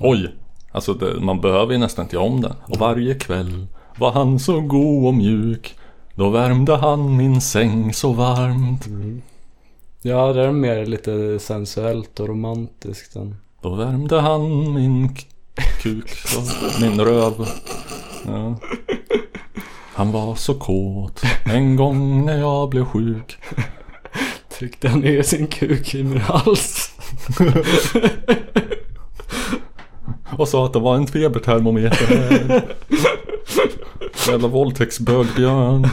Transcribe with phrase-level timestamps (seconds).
[0.00, 0.34] Oj,
[0.72, 2.52] alltså det, man behöver ju nästan inte om den.
[2.68, 3.66] Och varje kväll
[3.98, 5.74] var han så god och mjuk.
[6.14, 8.86] Då värmde han min säng så varmt.
[10.02, 13.16] Ja, det är mer lite sensuellt och romantiskt.
[13.16, 15.16] än- Då värmde han min
[15.82, 16.10] kuk
[16.80, 17.46] min röv.
[18.26, 18.56] Ja.
[19.94, 23.38] Han var så kåt en gång när jag blev sjuk.
[24.58, 26.90] Tryckte han ner sin kuk i min hals.
[30.38, 32.62] Och sa att det var en febertermometer.
[34.28, 35.88] Jävla våldtäktsbögbjörn.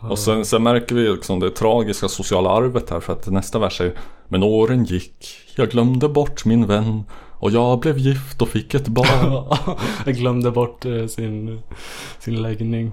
[0.00, 3.80] Och sen, sen märker vi liksom det tragiska sociala arvet här för att nästa vers
[3.80, 3.94] är
[4.28, 7.04] Men åren gick, jag glömde bort min vän
[7.42, 9.58] och jag blev gift och fick ett barn.
[10.06, 11.60] Jag glömde bort eh, sin,
[12.18, 12.92] sin läggning.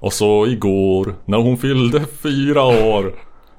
[0.00, 3.14] Och så igår, när hon fyllde fyra år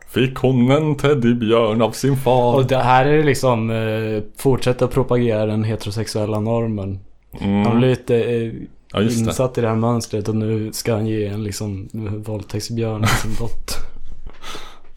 [0.10, 5.46] Fick hon en teddybjörn av sin far Och det här är liksom eh, fortsätta propagera
[5.46, 7.00] den heterosexuella normen.
[7.40, 7.78] Han mm.
[7.78, 8.54] blir lite eh,
[8.94, 11.90] Ja just det insatt i det här mönstret och nu ska han ge en liksom
[12.26, 13.76] våldtäktsbjörn till sin dotter.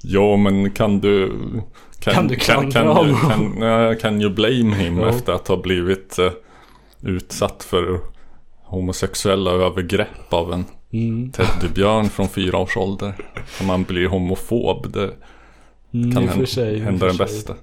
[0.04, 1.32] Jo men kan du
[2.00, 3.16] Kan du kan, klandra kan, honom?
[3.16, 5.04] kan, kan, kan you blame him Jo.
[5.04, 6.32] efter att ha blivit eh,
[7.02, 8.00] utsatt för
[8.64, 11.32] homosexuella övergrepp av en Mm.
[11.32, 13.14] teddybjörn från fyra års ålder?
[13.58, 14.92] Kan man bli homofob?
[14.92, 15.10] Det
[15.94, 17.26] Mm, kan hända, sig, hända den sig.
[17.26, 17.54] bästa.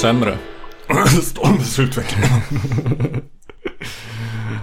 [0.00, 0.38] Sämre.
[1.22, 2.22] Stormens utveckling.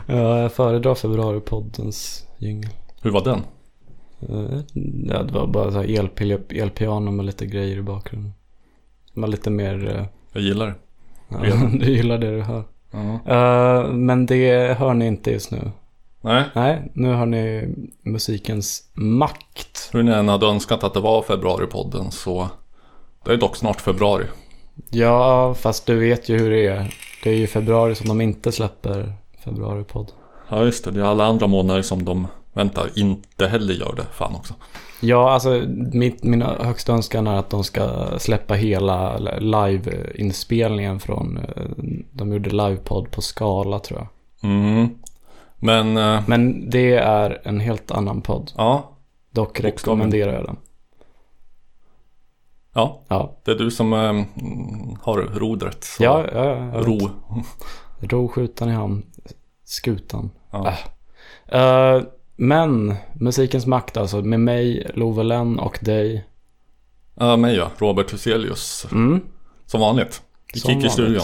[0.09, 2.69] Ja, jag föredrar februaripoddens jingel.
[3.01, 3.39] Hur var den?
[4.29, 4.59] Eh,
[5.07, 8.33] Ja, det var bara så här elpil- elpiano med lite grejer i bakgrunden.
[9.13, 9.95] Men lite mer...
[9.97, 10.75] eh, Jag gillar det.
[11.29, 12.63] Ja, du gillar det du hör.
[12.91, 13.19] Ja.
[13.25, 15.71] Eh, men det hör ni inte just nu.
[16.21, 17.67] Nej, Nej, nu har ni
[18.01, 19.89] musikens makt.
[19.93, 22.49] hur ni än hade önskat att det var februaripodden så
[23.25, 24.25] det är dock snart februari.
[24.89, 26.95] Ja, fast du vet ju hur det är.
[27.23, 30.11] Det är ju februari som de inte släpper februaripodd.
[30.49, 34.05] Ja just det, det är alla andra månader som de väntar inte heller gör det.
[34.13, 34.53] Fan också.
[35.01, 35.49] Ja, alltså
[35.93, 41.37] mitt, min högsta önskan är att de ska släppa hela live-inspelningen från...
[41.37, 41.63] eh,
[42.11, 44.07] De gjorde livepodd på Skala tror jag.
[44.51, 44.89] Mm.
[45.59, 48.51] Men eh, Men det är en helt annan podd.
[48.57, 48.91] ja,
[49.31, 50.57] Dock rekommenderar jag den.
[52.77, 54.25] Ja, Ja, det är du som eh, mm,
[55.01, 55.83] har rodret.
[55.83, 56.99] Så ja, ja, ja ro.
[57.99, 59.03] Ro skjutan i hamn.
[59.63, 60.29] Skutan.
[60.51, 60.73] Ja.
[61.47, 62.01] Eh,
[62.35, 66.27] men musikens makt alltså med mig, Lovelen och dig.
[67.15, 68.87] Ja, mig ja, Robert Huselius.
[68.91, 69.21] Mm.
[69.65, 70.21] Som vanligt.
[70.53, 70.91] I Som vanligt.
[70.91, 71.21] studion.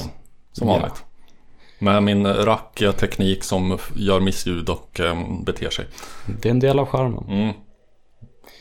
[0.52, 0.74] Som Ja.
[0.74, 1.04] vanligt.
[1.80, 5.16] Med min rackiga teknik som gör missljud och eh,
[5.46, 5.86] beter sig.
[6.42, 7.24] Det är en del av charmen.
[7.30, 7.54] Mm.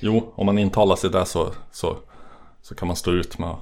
[0.00, 1.96] Jo, om man intalar sig där så, så,
[2.62, 3.56] så kan man stå ut med,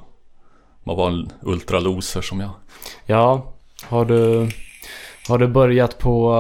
[0.85, 2.51] med att vara en ultraloser som jag.
[3.07, 3.53] Ja,
[3.83, 4.49] har du,
[5.29, 6.35] har du börjat på,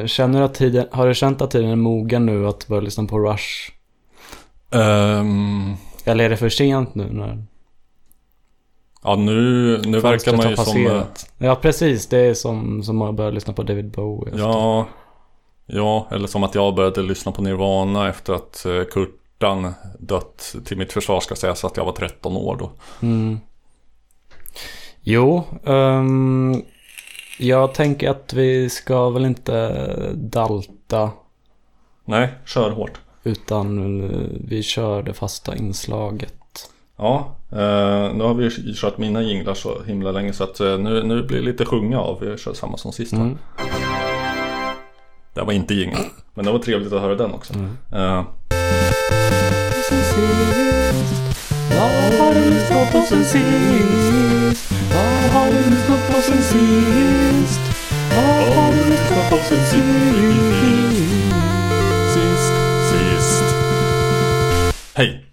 [0.00, 2.80] eh, känner du att tiden, har du känt att tiden är mogen nu att börja
[2.80, 3.72] lyssna på Rush?
[4.70, 5.74] Ehm,
[6.04, 7.44] Eller är det för sent nu när
[9.02, 9.32] ja, nu,
[9.84, 10.64] nu verkar man ju som...
[10.64, 11.30] passerat?
[11.38, 12.06] Ja, precis.
[12.06, 14.34] Det är som, som att börja lyssna på David Bowie.
[14.36, 14.86] Ja,
[15.66, 18.84] ja, eller som att jag började lyssna på Nirvana efter att eh,
[19.40, 20.54] Kurtan dött.
[20.64, 22.70] Till mitt försvar ska sägas att jag var 13 år då.
[23.02, 23.40] Mm.
[25.00, 26.62] Jo, ehm,
[27.38, 31.10] jag tänker att vi ska väl inte dalta
[32.04, 33.00] Nej, kör hårt.
[33.24, 36.70] utan eh, vi kör det fasta inslaget.
[36.96, 41.02] Ja, eh, nu har vi kört mina jinglar så himla länge så att eh, nu,
[41.02, 42.20] nu blir det lite sjunga av.
[42.20, 43.12] Vi kör samma som sist?
[43.12, 43.38] Mm.
[45.34, 46.04] Det var inte jingel,
[46.34, 47.54] men det var trevligt att höra den också.
[47.54, 47.76] Mm.
[47.92, 48.24] Eh,
[50.20, 51.22] sist,
[51.70, 54.72] vad har du lyssnat på sen sist?
[54.94, 57.60] Vad har du lyssnat på sen sist?
[58.16, 59.80] Vad har du lyssnat på sen sist?
[62.14, 62.52] sist,
[62.90, 63.44] sist.
[64.94, 65.24] Hej,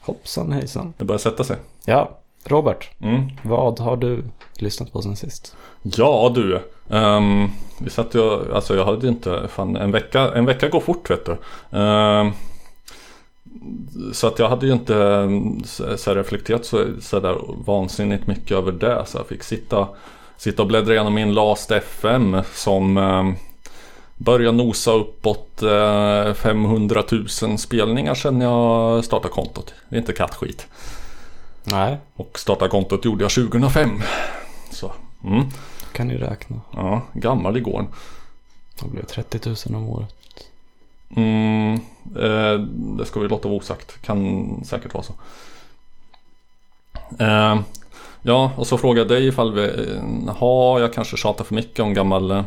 [0.00, 0.92] Hoppsan hejsan.
[0.98, 1.56] det börjar sätta sig.
[1.84, 2.10] Ja,
[2.44, 3.30] Robert, Mm.
[3.42, 4.24] vad har du
[4.58, 5.56] lyssnat på sen sist?
[5.82, 6.60] Ja du,
[6.90, 7.48] ehm,
[7.78, 11.10] vi satt ju, alltså jag hade ju inte, fan en vecka, en vecka går fort
[11.10, 11.32] vet du.
[11.78, 12.32] Ehm,
[14.12, 15.64] så att jag hade ju inte mm,
[15.96, 17.36] så, reflekterat så, så där
[17.66, 19.04] vansinnigt mycket över det.
[19.06, 19.88] Så jag fick sitta,
[20.36, 23.32] sitta och bläddra igenom min Last FM som eh,
[24.16, 27.02] börjar nosa uppåt eh, 500
[27.42, 29.74] 000 spelningar sedan jag startade kontot.
[29.88, 30.66] Det är inte kattskit.
[31.64, 34.02] Nej, Och starta kontot gjorde jag 2005.
[34.70, 34.92] Så,
[35.24, 35.44] mm,
[35.92, 36.60] kan ni räkna.
[36.70, 37.86] ja, gammal igår.
[38.80, 40.19] Det blir 30 000 om året.
[41.16, 41.74] Mm,
[42.16, 42.60] eh,
[42.98, 44.02] det ska vi låta vara osagt.
[44.02, 45.12] Kan säkert vara så.
[47.18, 47.60] Eh,
[48.22, 51.80] ja, och så frågade jag dig ifall vi eh, har jag kanske tjatat för mycket
[51.80, 52.42] om gammal eh,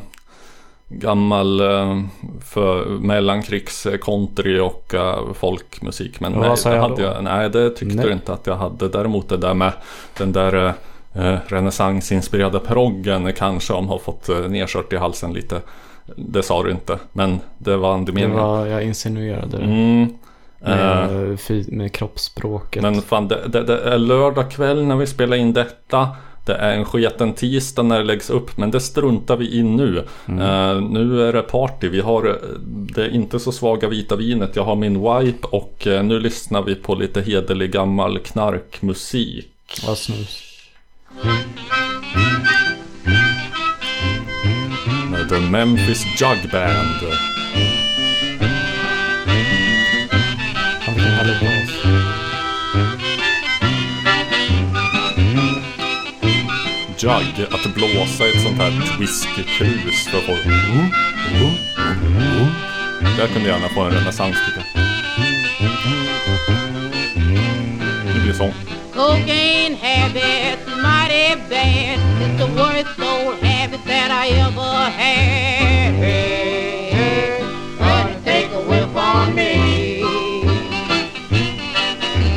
[0.87, 2.01] Gammal eh,
[2.41, 4.95] för mellankrigs country och
[5.33, 6.19] folkmusik.
[6.19, 7.01] Men nej, det hade då?
[7.01, 8.05] jag, nej, det tyckte Nej.
[8.05, 8.89] du inte att jag hade.
[8.89, 9.73] Däremot det där med
[10.17, 10.73] den där
[11.13, 15.61] eh, renässansinspirerade proggen kanske om har fått eh, nedkört i halsen lite.
[16.15, 18.37] Det sa du inte, men det var Det andemeningen.
[18.37, 19.63] var, jag insinuerade det.
[19.63, 20.01] Mm.
[20.65, 20.75] Eh,
[21.11, 22.81] Med, fy- med kroppsspråket.
[22.81, 26.09] men fan, det, det, det är lördag kväll när vi spelar in detta.
[26.45, 29.97] Det är en sketen tisdag när det läggs upp, men det struntar vi i nu.
[30.27, 31.89] Eh, nu är det party.
[31.89, 32.35] Vi har eh,
[32.95, 34.55] det inte så svaga vita vinet.
[34.55, 39.49] Jag har min wipe och eh, nu lyssnar vi på lite hederlig gammal knarkmusik.
[39.87, 40.43] Vad snus.
[41.23, 41.33] Med
[45.29, 47.01] The Memphis Jug Band.
[56.97, 60.45] Jug, att blåsa i ett sånt här whiskykrus för folk.
[63.17, 64.85] Där kunde jag gärna få en renässans tycker jag.
[68.15, 68.72] Det blir sång.
[69.03, 71.99] Cocaine habit, mighty bad.
[72.21, 75.91] It's the worst old habit that I ever had.
[77.79, 80.03] Gonna take a whiff on me.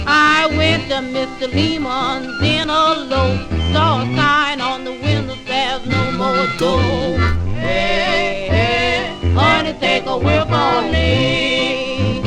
[0.09, 1.47] I went to Mr.
[1.55, 3.47] Lehman's in a low.
[3.73, 7.17] Saw a sign on the window, there's no more dough.
[7.61, 12.23] Hey, hey, honey, take a whiff on me.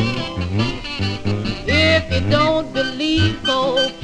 [1.68, 3.40] If you don't believe
[3.80, 3.99] is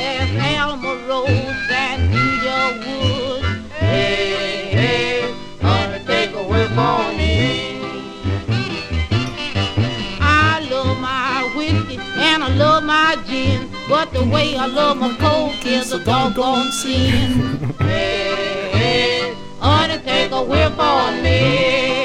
[0.00, 3.44] ask Alma Rose and Julia Wood.
[3.72, 7.80] Hey, hey, honey, take a whiff on me.
[10.20, 15.14] I love my whiskey and I love my gin, but the way I love my
[15.16, 17.74] coke is a doggone sin.
[17.78, 21.99] Hey, hey, honey, take a whiff on me.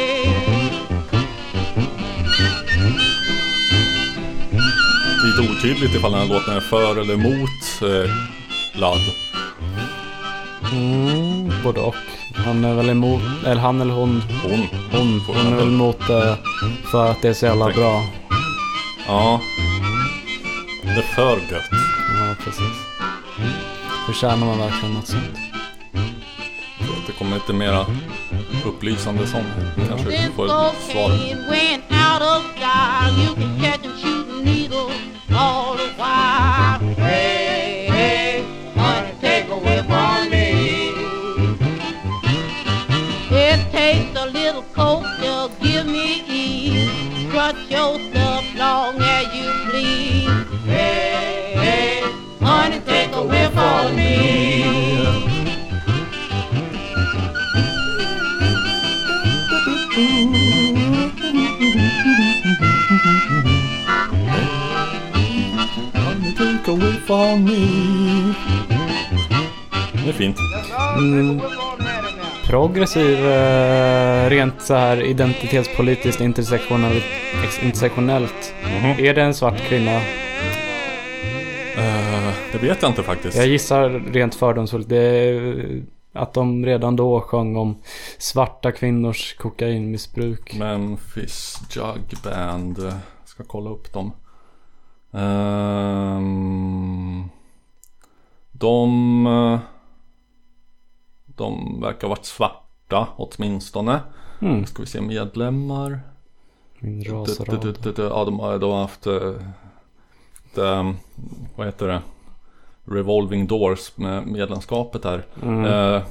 [5.66, 8.12] Otydligt ifall den här låten är för eller emot eh,
[8.80, 9.00] ladd.
[10.72, 11.96] Mm, både och.
[12.36, 14.68] Han är väl emot, eller han eller hon, Hon.
[14.92, 16.38] hon, hon är väl emot det
[16.92, 17.76] för att det är så jävla Tack.
[17.76, 18.04] bra.
[19.08, 19.42] Ja.
[20.84, 21.70] Det är för gött.
[21.72, 22.74] Ja, precis.
[24.06, 25.38] Förtjänar man verkligen något sånt?
[26.78, 27.86] Så att det kommer lite mera
[28.66, 29.46] upplysande sång.
[29.90, 31.12] Kanske vi får ett svar.
[35.36, 36.80] All the while.
[36.96, 40.94] Hey, hey, honey, take a whiff on me.
[43.30, 47.28] It takes a little coke to give me ease.
[47.28, 50.30] Strut your stuff long as you please.
[50.66, 52.02] Hey, hey,
[52.40, 54.35] honey, take a whiff on me.
[67.34, 68.34] Me.
[70.04, 70.38] Det är fint.
[70.98, 71.42] Mm,
[72.44, 77.04] progressiv, eh, rent så här identitetspolitiskt intersektionellt.
[77.64, 78.54] intersektionellt.
[78.64, 79.06] Mhm.
[79.06, 79.92] Är det en svart kvinna?
[81.78, 83.38] Eh, det vet jag inte faktiskt.
[83.38, 84.90] Jag gissar rent fördomsfullt.
[84.90, 87.76] Det är att de redan då sjöng om
[88.18, 90.54] svarta kvinnors kokainmissbruk.
[90.60, 92.80] Memphis Jug Band.
[92.86, 92.94] eh,
[93.26, 94.12] Ska kolla upp dem.
[95.16, 96.50] Ehm,
[98.52, 99.60] de...
[101.26, 104.00] De verkar ha varit svarta åtminstone.
[104.42, 106.00] Mm, Ska vi se medlemmar.
[106.80, 107.04] min
[107.98, 109.08] Ja, de har, de har haft...
[109.08, 109.34] eh,
[110.56, 110.94] det,
[111.56, 112.02] vad heter det?
[112.86, 115.26] Revolving Doors med medlemskapet där.
[115.44, 115.66] Mm.
[115.66, 116.04] Eh,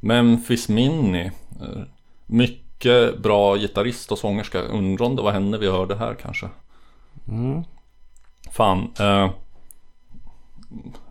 [0.00, 1.32] Memphis Minnie.
[1.60, 1.82] Eh,
[2.26, 4.60] mycket bra gitarrist och sångerska.
[4.62, 6.48] Undrar om det var henne vi hörde här kanske.
[7.28, 7.64] Mm.
[8.52, 8.92] Fan.
[9.00, 9.30] Eh,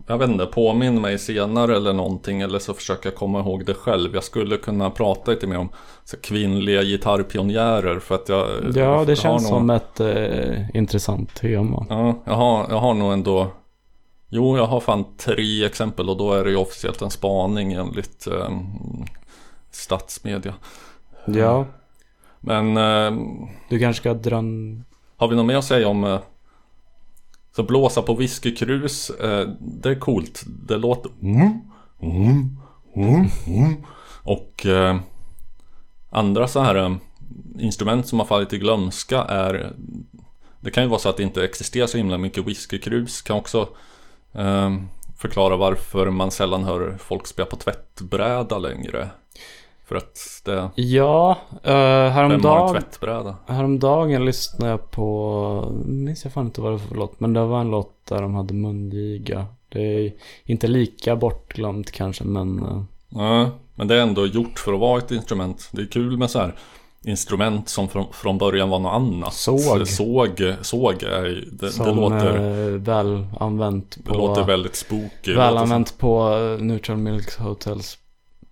[0.06, 3.74] jag vet inte, påminn mig senare eller någonting eller så försöker jag komma ihåg det
[3.74, 4.14] själv.
[4.14, 5.68] Jag skulle kunna prata lite mer om
[6.04, 8.48] så, kvinnliga gitarrpionjärer för att jag...
[8.74, 11.86] Ja, jag det känns nog, som ett eh, intressant tema.
[11.88, 13.46] Ja, jag har, jag har nog ändå...
[14.28, 18.26] Jo, jag har fan tre exempel och då är det ju officiellt en spaning enligt
[18.26, 18.50] eh,
[19.70, 20.54] statsmedia.
[21.26, 21.66] Ja,
[22.40, 23.12] Men eh,
[23.68, 24.84] du kanske ska dra en...
[25.16, 26.18] har vi något mer att säga om eh,
[27.56, 30.42] så blåsa på whiskykrus, eh, det är coolt.
[30.46, 31.10] Det låter...
[31.22, 31.60] Mm,
[32.02, 32.50] mm,
[33.46, 33.76] mm.
[34.22, 34.96] Och eh,
[36.10, 36.96] andra så här eh,
[37.58, 39.72] instrument som har fallit i glömska är
[40.60, 43.22] Det kan ju vara så att det inte existerar så himla mycket whiskykrus.
[43.22, 43.68] Kan också
[44.32, 44.76] eh,
[45.16, 49.10] förklara varför man sällan hör folk spela på tvättbräda längre.
[49.92, 50.82] För att det...
[50.82, 51.72] Ja, uh,
[52.10, 53.36] häromdagen, tvättbräda?
[53.46, 57.44] häromdagen lyssnade jag på, minns jag fan inte vad det var för låt, men det
[57.44, 59.46] var en låt där de hade mungiga.
[59.68, 60.12] Det är
[60.44, 64.98] inte lika bortglömt kanske, men eh, Ja, men det är ändå gjort för att vara
[64.98, 65.68] ett instrument.
[65.72, 66.54] Det är kul med så här
[67.04, 69.34] instrument som från, från början var något annat.
[69.34, 69.88] Såg.
[69.88, 75.08] Såg, såg är, det, som det, låter, eh, väl använt det på, låter väldigt spooky.
[75.24, 77.98] Det väl använt på eh, Neutral Milk Hotels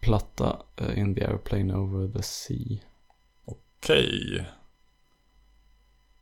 [0.00, 2.78] platta eh, In the Airplane Over the Sea.
[3.44, 4.44] Okej.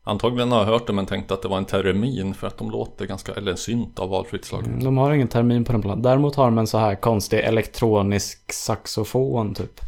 [0.03, 2.71] Antagligen har jag hört det men tänkte att det var en termin för att de
[2.71, 4.67] låter ganska, eller en synt av valfritt slag.
[4.67, 6.03] Mm, De har ingen termin på den plattan.
[6.03, 9.81] Däremot har de en så här konstig elektronisk saxofon typ.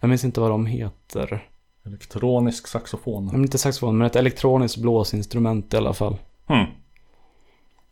[0.00, 1.48] Jag minns inte vad de heter.
[1.84, 3.26] Elektronisk saxofon.
[3.26, 6.16] Men inte saxofon, men ett elektroniskt blåsinstrument i alla fall.
[6.46, 6.66] Hmm.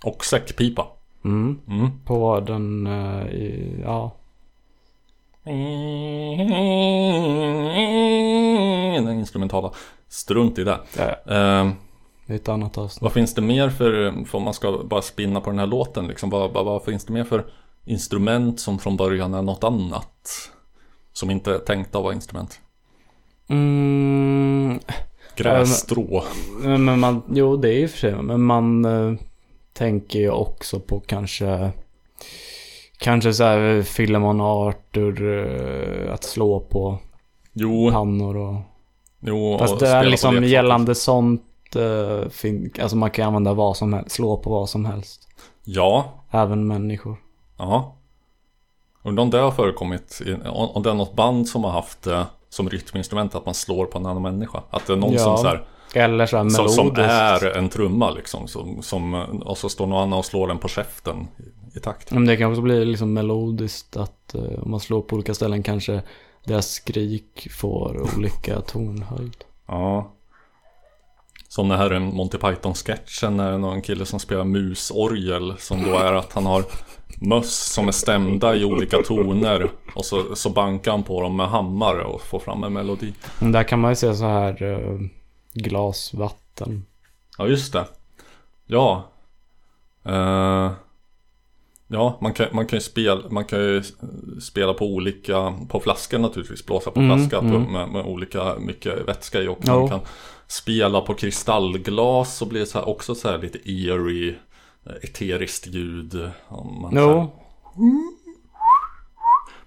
[0.04, 0.86] Och säckpipa.
[1.24, 1.60] Mm.
[1.68, 1.90] Mm.
[2.04, 4.12] På den, eh, i, ja.
[9.04, 9.72] Den instrumentala.
[10.08, 10.78] Strunt i det.
[10.96, 11.34] ja.
[11.34, 11.72] Ehm,
[12.26, 13.02] Det är ett annat avsnitt.
[13.02, 16.06] Vad finns det mer för, för om man ska bara spinna på den här låten
[16.06, 17.44] liksom, vad, vad, vad finns det mer för
[17.84, 20.50] instrument som från början är något annat?
[21.12, 22.60] Som inte är tänkta att vara instrument?
[23.48, 24.80] Mm,
[25.36, 26.22] Grässtrå.
[26.60, 29.14] men man, jo det är ju för sig, men man eh,
[29.72, 31.70] tänker ju också på kanske
[32.98, 35.22] Kanske så här Philemon Arthur,
[36.08, 36.98] eh, att slå på
[37.52, 38.56] Jo, pannor och
[39.20, 40.48] jo Fast och det är liksom leksaker.
[40.52, 41.42] gällande sånt
[41.76, 45.28] eh, Alltså man kan ju använda vad som helst, slå på vad som helst
[45.64, 47.16] Ja, Även människor
[47.58, 47.92] ja.
[49.02, 52.68] Undrar om det har förekommit, om det är något band som har haft det som
[52.70, 54.62] rytminstrument att man slår på en annan människa.
[54.70, 57.56] Att det är någon Ja, som så här, Eller så här som, melodiskt som är
[57.56, 58.48] en trumma liksom.
[58.48, 61.28] Som, som, och så står någon annan och slår den på käften
[61.76, 62.10] i, takt.
[62.10, 65.62] Men det kan också bli liksom melodiskt att eh, om man slår på olika ställen
[65.62, 66.02] kanske
[66.44, 69.44] deras skrik får olika tonhöjd.
[69.66, 70.12] Ja.
[71.48, 75.54] Som den här Monty Python-sketchen när det är någon kille som spelar musorgel.
[75.58, 76.64] Som då är att han har
[77.20, 79.70] möss som är stämda i olika toner.
[79.94, 83.14] Och så, så bankar han på dem med hammare och får fram en melodi.
[83.38, 85.00] Men där kan man ju se så här eh,
[85.54, 86.86] glasvatten.
[87.38, 87.84] Ja, just det.
[88.66, 89.10] Ja.
[90.04, 90.72] Eh,
[91.88, 93.82] ja, man kan, man kan ju spela, man kan ju
[94.40, 97.62] spela på olika, på flaskor naturligtvis, blåsa på Mm, flaska mm.
[97.62, 99.78] Med, med olika, mycket vätska i och Jo.
[99.80, 100.00] man kan
[100.46, 104.34] spela på kristallglas så blir så här, också så här lite eerie,
[105.02, 106.30] eteriskt ljud.
[106.48, 107.26] Om man så här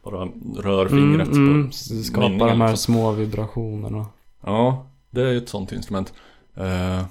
[0.04, 0.26] bara
[0.62, 4.06] rör mm, fingret mm, på s- skapa mynningen, de här små vibrationerna.
[4.46, 6.14] Ja, det är ju ett sånt instrument.
[6.56, 7.04] Eh,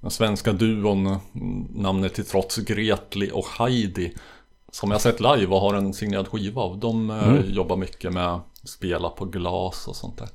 [0.00, 4.14] den svenska duon, mm, namnet till trots, Gretli och Heidi.
[4.74, 6.78] Som jag sett live och har en signerad skiva av.
[6.78, 7.50] De eh, Mm.
[7.52, 10.28] jobbar mycket med spela på glas och sånt där.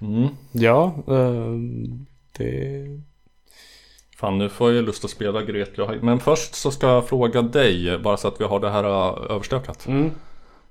[0.00, 0.28] Mm.
[0.52, 1.52] Ja, eh,
[2.38, 2.86] det...
[4.16, 6.04] Fan, nu får jag ju lust att spela Gretli och Heidi.
[6.04, 9.30] Men först så ska jag fråga dig, bara så att vi har det här eh,
[9.34, 9.86] överstökat.
[9.86, 10.10] Mm.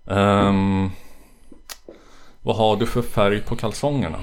[0.08, 0.90] Ehm,
[2.42, 4.20] vad har du för färg på kalsongerna?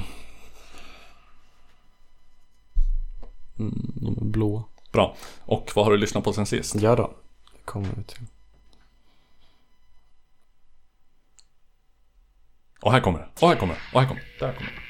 [3.59, 4.65] Mm, blå.
[4.93, 5.17] Bra.
[5.45, 6.75] Och vad har du lyssnat på sen sist?
[6.81, 7.11] Ja då,
[7.73, 8.27] kommer vi till.
[12.81, 13.29] Och här kommer det.
[13.41, 13.81] Och här kommer det.
[13.93, 14.47] Och här kommer det.
[14.47, 14.83] Där kommer det.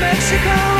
[0.00, 0.79] Mexico told me not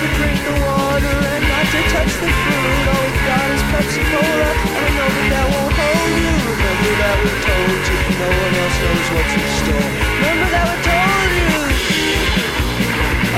[0.00, 2.84] to drink the water and not to touch the food.
[2.84, 4.50] Oh, All we've got is Pepsi Cola.
[4.84, 6.32] I know that that won't hold you.
[6.52, 7.98] Remember that we told you.
[8.20, 9.88] No one else knows what's in store.
[10.20, 11.52] Remember that we told you.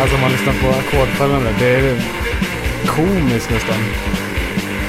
[0.01, 1.55] Alltså man lyssnar på ackordföljden där.
[1.59, 2.01] Det är
[2.87, 3.77] komiskt nästan.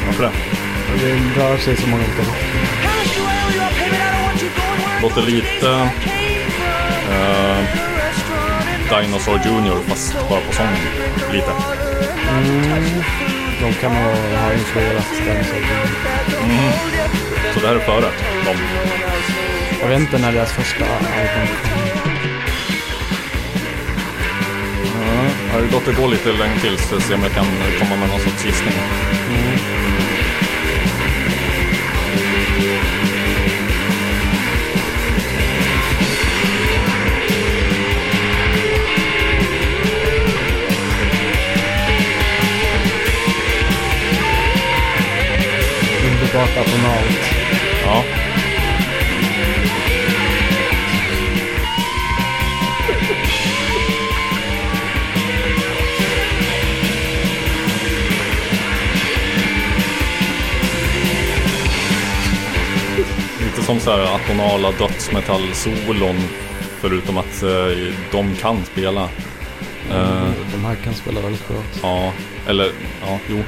[0.05, 0.31] Varför det?
[1.01, 2.23] Det rör sig så många olika
[5.01, 5.67] Låter lite...
[7.09, 7.88] Uh
[8.89, 10.77] Dinosaur Junior fast bara på sången.
[11.31, 11.51] Lite.
[12.29, 13.03] Mm.
[13.61, 14.03] De kan nog
[14.41, 15.63] ha influerat den saken.
[17.53, 18.11] Så det här är före
[18.45, 18.57] dem.
[19.81, 21.47] Jag vet inte när deras första album kom.
[25.51, 27.45] Ja, jag låter gå lite länge till så se om jag kan
[27.79, 28.73] komma med någon sorts gissning.
[46.33, 47.19] Underbart atonalt.
[47.85, 48.03] Ja.
[63.39, 66.15] Lite som så här atonala dödsmetall-solon
[66.81, 67.49] Förutom att eh,
[68.11, 69.03] de kan spela.
[69.91, 72.13] Eh, De här kan spela väldigt bra ja,
[72.47, 72.71] eller
[73.01, 73.43] ja, jo.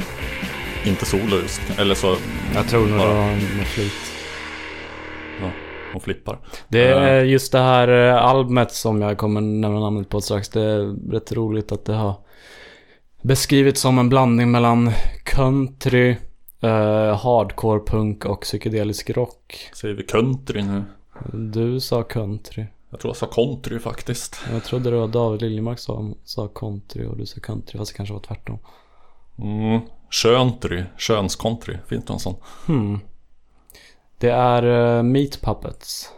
[0.83, 1.61] Inte solo just.
[1.77, 2.17] Eller så,
[2.55, 3.93] Jag tror nog det var med flit.
[5.41, 5.51] ja,
[5.93, 6.39] de flippar.
[6.67, 10.49] Det är just det här eh, albumet som jag kommer nämna namnet på strax.
[10.49, 12.15] Det är rätt roligt att det har
[13.21, 14.91] beskrivits som en blandning mellan
[15.23, 16.09] country,
[16.61, 19.69] eh, hardcore punk och psykedelisk rock.
[19.73, 20.83] Säger vi country nu?
[21.33, 22.65] Du sa country.
[22.89, 24.41] Jag tror jag sa country faktiskt.
[24.51, 27.77] Jag trodde det var David Liljemark som sa country och du sa country.
[27.77, 28.59] Fast det kanske var tvärtom.
[29.37, 29.81] Mm.
[30.11, 32.35] Köntry, könscountry, finns det en sån?
[32.67, 32.99] Hmm.
[34.19, 34.65] Det är
[34.97, 36.09] uh, Meat Puppets.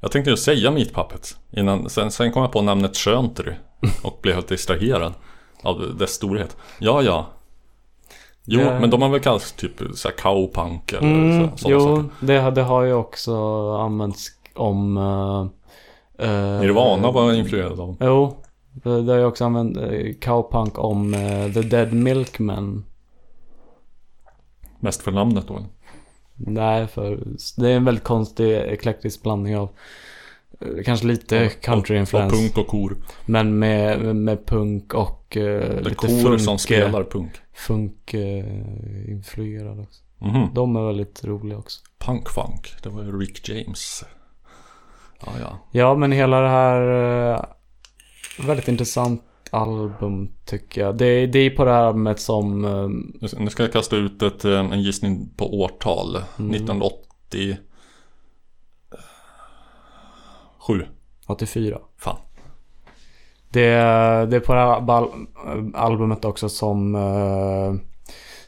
[0.00, 3.54] Jag tänkte ju säga Meat Puppets innan, sen, sen kom jag på namnet Köntry
[4.02, 5.12] och blev helt distraherad
[5.62, 6.56] av dess storhet.
[6.78, 7.26] Ja, ja.
[8.44, 11.74] Jo, Det- men de har väl kallats typ så här cowpunk eller Mm, så, sådana
[11.80, 12.26] jo, saker.
[12.26, 13.34] det, det har ju också
[13.76, 14.96] använts om...
[14.96, 17.96] Uh, Nirvana var influerad av.
[18.00, 18.36] Jo,
[18.72, 22.84] det, har ju också använt uh, cowpunk om eh, The Dead Milkmen.
[24.82, 25.66] Mest för namnet då.
[26.34, 27.20] Nej, för
[27.56, 29.68] det är en väldigt konstig eklektisk blandning av
[30.60, 32.32] eh, Kanske lite country-influens.
[32.32, 32.96] punk och kor.
[33.26, 37.30] Men med, med punk och uh, lite kor funk, som spelar punk.
[37.52, 40.02] funk uh, influerad också.
[40.18, 40.54] Mhm.
[40.54, 41.80] De är väldigt roliga också.
[41.98, 44.04] Punk funk, det var ju Rick James.
[45.26, 45.58] Ja, ja.
[45.70, 46.80] Ja, men hela det här
[47.32, 47.44] eh,
[48.46, 50.96] Väldigt intressant album tycker jag.
[50.96, 52.88] Det, det är på det här albumet som eh,
[53.38, 56.16] Nu ska- jag kasta ut ett, eh, en gissning på årtal.
[56.38, 56.50] Mm.
[56.54, 57.56] 1987.
[61.26, 61.78] 84.
[61.98, 62.16] Fan.
[63.50, 63.60] Det,
[64.30, 65.26] det är på det här bal-
[65.74, 67.74] albumet också som eh,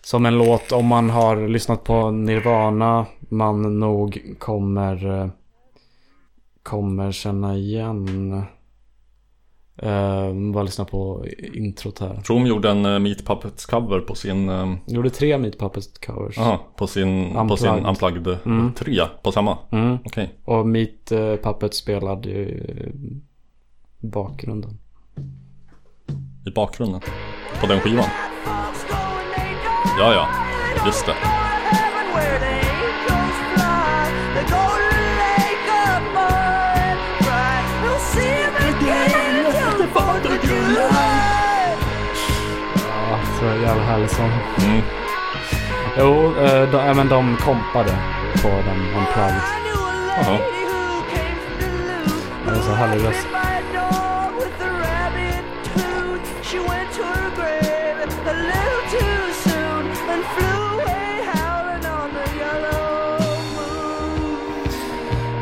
[0.02, 5.28] Som en låt om man har lyssnat på Nirvana Man nog kommer eh,
[6.62, 8.42] Kommer känna igen
[9.82, 14.14] eh, Bara lyssna på introt här Jag tror gjorde en uh, Meat Puppets cover på
[14.14, 18.26] sin, um, Gjorde tre Meat Puppets covers aha, på sin, på sin Unplugged.
[18.26, 18.72] Unplugged Mm.
[18.74, 19.58] 3 på samma.
[19.70, 19.98] mm.
[20.04, 20.34] Okej.
[20.44, 22.48] Och Meat uh, Puppet spelade ju
[24.02, 24.78] i bakgrunden.
[26.46, 27.00] I bakgrunden.
[27.60, 28.04] På den skivan.
[29.98, 30.28] Ja, ja.
[30.87, 31.14] Just det.
[43.44, 44.33] Så jävla härlig sång.
[44.59, 44.83] Mm.
[45.98, 47.98] Jo, eh, de, även de kompade
[48.42, 49.42] på den Unplugged.
[50.16, 50.38] Jaha.
[52.46, 53.26] Det är så härlig röst.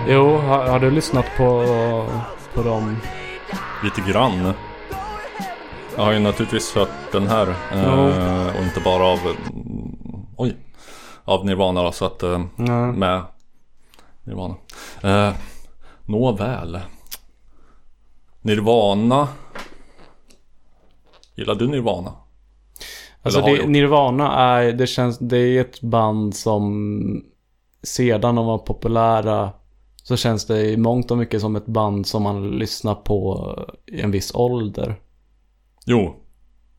[0.09, 1.65] Jo, har, har du lyssnat på,
[2.55, 2.97] på dem?
[3.83, 4.55] Lite grann.
[5.97, 7.47] Jag har ju naturligtvis hört den här.
[7.73, 9.19] eh, och inte bara av...
[9.19, 10.57] mm, Oj.
[11.25, 12.23] Av Nirvana då, så att...
[12.23, 12.39] eh,
[12.93, 13.23] med
[14.25, 14.55] Nirvana.
[15.03, 15.33] Eh,
[16.07, 16.81] Nåväl.
[18.41, 19.29] Nirvana.
[21.37, 22.13] Gillar du Nirvana?
[23.23, 23.67] Alltså Eller det?
[23.69, 27.25] Nirvana är, det känns, det är ett band som
[27.83, 29.51] sedan de var populära
[30.03, 33.55] så känns det i mångt och mycket som ett band som man lyssnar på
[33.87, 34.95] i en viss ålder.
[35.87, 36.17] Jo,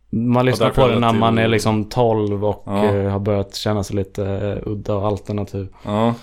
[0.10, 2.86] Man lyssnar på det när till- man är liksom 12 och Ja.
[2.86, 5.68] eh, har börjat känna sig lite eh, udda och alternativ.
[5.86, 6.13] ja.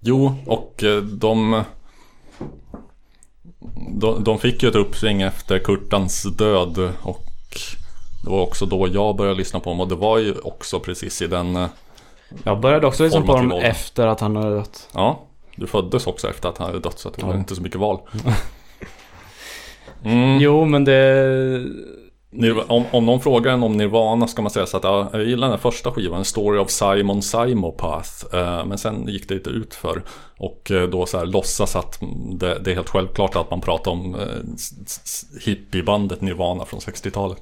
[0.00, 1.62] Jo, och eh, de...
[3.94, 7.22] de, de fick ju ett uppsving efter Kurtans död och
[8.24, 11.22] det var också då jag började lyssna på dem och det var ju också precis
[11.22, 11.66] i den
[12.44, 14.88] Jag började också lyssna på dem efter att han hade dött.
[14.94, 15.20] Ja,
[15.56, 17.38] du föddes också efter att han hade dött så det var Ja.
[17.38, 17.98] inte så mycket val.
[20.04, 20.38] Mm.
[20.40, 21.64] Jo, men det...
[22.68, 25.48] Om, om någon frågar en om Nirvana ska man säga så att ja, jag gillar
[25.48, 28.34] den första skivan, Story of Simon Simopath.
[28.34, 30.02] Eh, men sen gick det lite ut för
[30.38, 32.00] Och eh, då så här låtsas att
[32.32, 34.20] det, det är helt självklart att man pratar om eh,
[35.44, 37.38] hippiebandet Nirvana från 60-talet.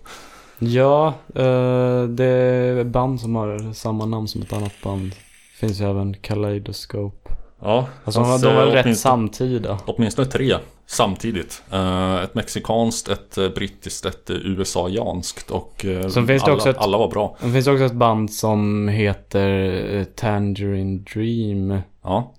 [0.58, 5.14] Ja, eh, det är band som har samma namn som ett annat band.
[5.60, 7.30] Finns ju även Kaleidoscope.
[7.62, 9.78] Ja, Alltså de var rätt samtida.
[9.84, 10.56] Åtminstone tre
[10.90, 11.62] samtidigt.
[11.70, 16.70] Eh, ett mexikanskt, ett eh, brittiskt, ett eh, USA-janskt och Sen finns det alla, också
[16.70, 17.36] ett- alla var bra.
[17.42, 21.78] Det finns också ett band som heter Tangerine Dream.
[22.02, 22.34] Ja,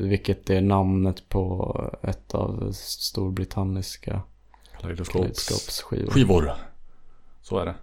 [0.00, 4.22] Vilket är namnet på ett av storbritanniska.
[4.80, 6.50] Kaleidoscopes skivor.
[7.42, 7.74] Så är det.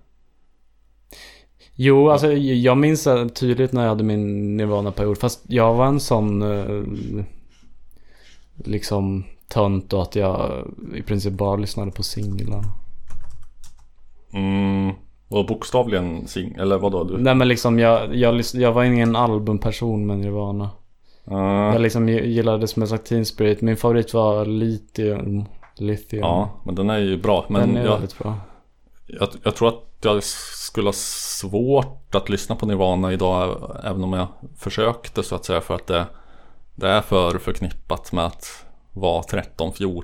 [1.76, 5.18] Jo, alltså jag minns det tydligt när jag hade min Nirvana-period.
[5.18, 6.44] Fast jag var en sån
[8.56, 12.64] liksom tönt då att jag i princip bara lyssnade på singlar.
[14.34, 14.96] Mm,
[15.28, 17.18] och bokstavligen sing, eller vadå du?
[17.18, 20.70] Nej men liksom jag, jag, jag var ingen albumperson med Nirvana.
[21.32, 21.38] Uh,
[21.74, 23.62] Jag liksom gillade som sagt Teen Spirit.
[23.62, 25.46] Min favorit var Lithium.
[25.78, 26.22] Lithium.
[26.22, 27.46] ja, men den är ju bra.
[27.50, 28.36] Men Den är jag, väldigt bra.
[29.08, 34.14] jag, jag tror att jag skulle ha svårt att lyssna på Nirvana idag även om
[34.14, 36.06] jag försökte så att säga för att det,
[36.76, 40.04] det är för förknippat med att vara 13-14.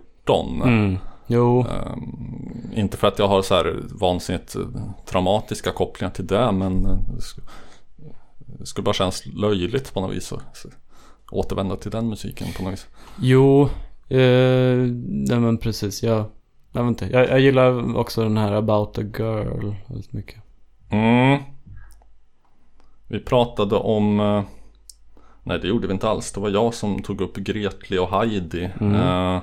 [0.63, 0.97] Mm.
[1.27, 1.61] Jo.
[1.61, 4.61] Ehm, inte för att jag har så här vansinnigt eh,
[5.05, 7.41] traumatiska kopplingar till det men eh, det
[8.59, 10.65] det skulle bara kännas löjligt på något vis att
[11.27, 12.87] att återvända till den musiken på något vis.
[13.19, 13.61] Jo.
[14.09, 16.03] Eh, nej men precis.
[16.03, 16.25] Jag,
[16.71, 17.05] jag vet inte.
[17.05, 20.41] Jag, jag gillar också den här About a Girl väldigt mycket.
[20.89, 21.43] Mm.
[23.07, 24.43] Vi pratade om eh,
[25.47, 26.31] Nej det gjorde vi inte alls.
[26.31, 28.69] Det var jag som tog upp Gretli och Heidi.
[28.79, 28.95] Mm.
[28.95, 29.41] Eh,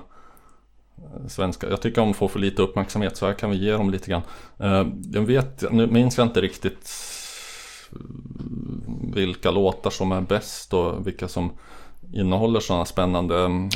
[1.29, 1.71] svenska.
[1.71, 4.23] Jag tycker de får för lite uppmärksamhet så här kan vi ge dem lite grann.
[4.59, 6.91] Eh, jag vet, nu minns jag inte riktigt
[9.15, 11.53] vilka låtar som är bäst och vilka som
[12.13, 13.69] innehåller sådana spännande mm,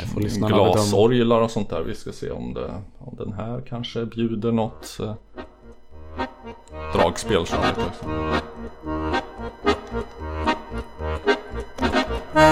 [0.48, 1.82] glasorglar och sånt där.
[1.82, 5.14] Vi ska se om, det, om den här kanske bjuder något eh,
[6.92, 7.46] dragspel.
[7.46, 7.56] Så.
[12.38, 12.44] Det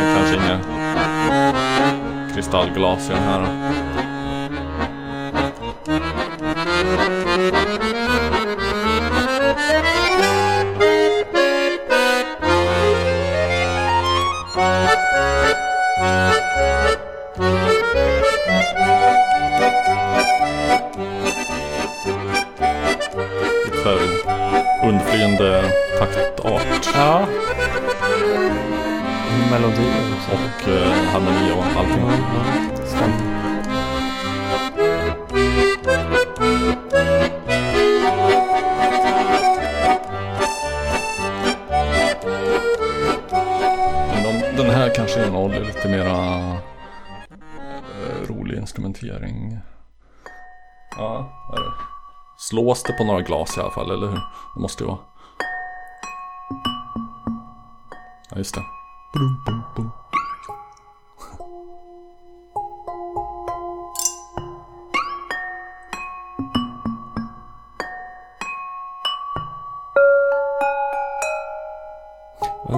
[0.00, 0.60] är kanske inga
[2.34, 3.83] kristallglas i den här.
[25.14, 27.26] Här undflyende taktart Ja.
[29.50, 30.30] Melodier också.
[30.32, 32.02] och eh, harmoni och allting.
[32.06, 32.86] Ja, ja.
[32.86, 33.34] Stämmer.
[44.12, 46.38] Men de, den här kanske innehåller lite mera
[47.30, 49.58] eh, rolig instrumentering.
[50.96, 51.93] Ja, här är det.
[52.36, 54.20] Slås det på några glas i alla fall, eller hur?
[54.54, 54.98] Det måste ju vara.
[58.30, 58.62] Ja, just det.
[59.12, 59.90] Bum.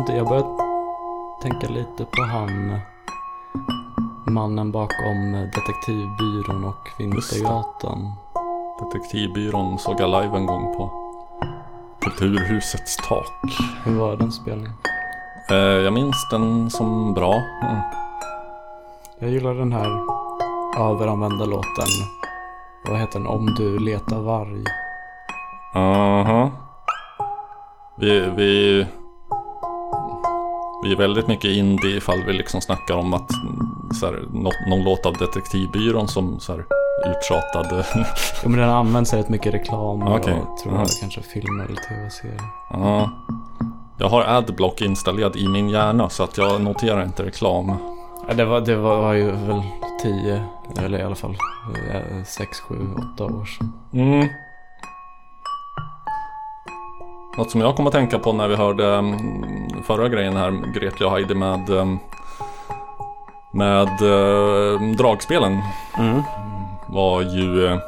[0.09, 2.81] Jag, börjar tänka lite på han
[4.31, 8.12] mannen bakom eh, Detektivbyrån och Vintergatan.
[8.79, 10.91] Detektivbyrån såg jag live en gång på
[12.01, 13.33] Kulturhusets tak.
[13.85, 14.73] Hur var den spelningen?
[15.51, 17.43] Eh, jag minns den som bra.
[17.62, 17.77] Mm.
[19.19, 19.89] Jag gillar den här
[20.79, 21.87] överanvända låten.
[22.89, 23.29] Vad heter den?
[23.29, 24.65] Om du letar varg.
[25.75, 26.51] Aha.
[27.99, 28.87] Vi, vi,
[30.83, 34.25] vi är väldigt mycket indie ifall vi liksom snackar om att mm, så här,
[34.69, 36.65] någon låt av Detektivbyrån som så här,
[37.07, 37.85] uttjatad.
[38.43, 40.35] Ja men den används i rätt mycket reklam Okej.
[40.35, 40.81] och tror Ja.
[40.81, 42.41] jag kanske filmer eller tv-serier.
[42.71, 43.11] ja.
[43.99, 47.73] Jag har Adblock installerad i min hjärna så att jag noterar inte reklam.
[48.29, 49.63] Ja, det var, det var, var ju väl
[50.03, 50.43] 10,
[50.79, 51.37] eller i alla fall
[52.27, 52.75] 6, 7,
[53.15, 53.73] 8 år sedan.
[53.93, 54.29] Mm.
[57.39, 59.19] Något som jag kom att tänka på när vi hörde mm,
[59.87, 61.99] förra grejen här, Gretli och Heidi med, mm,
[63.53, 65.63] med eh, dragspelen
[65.99, 66.23] Mm.
[66.88, 67.79] Var ju eh,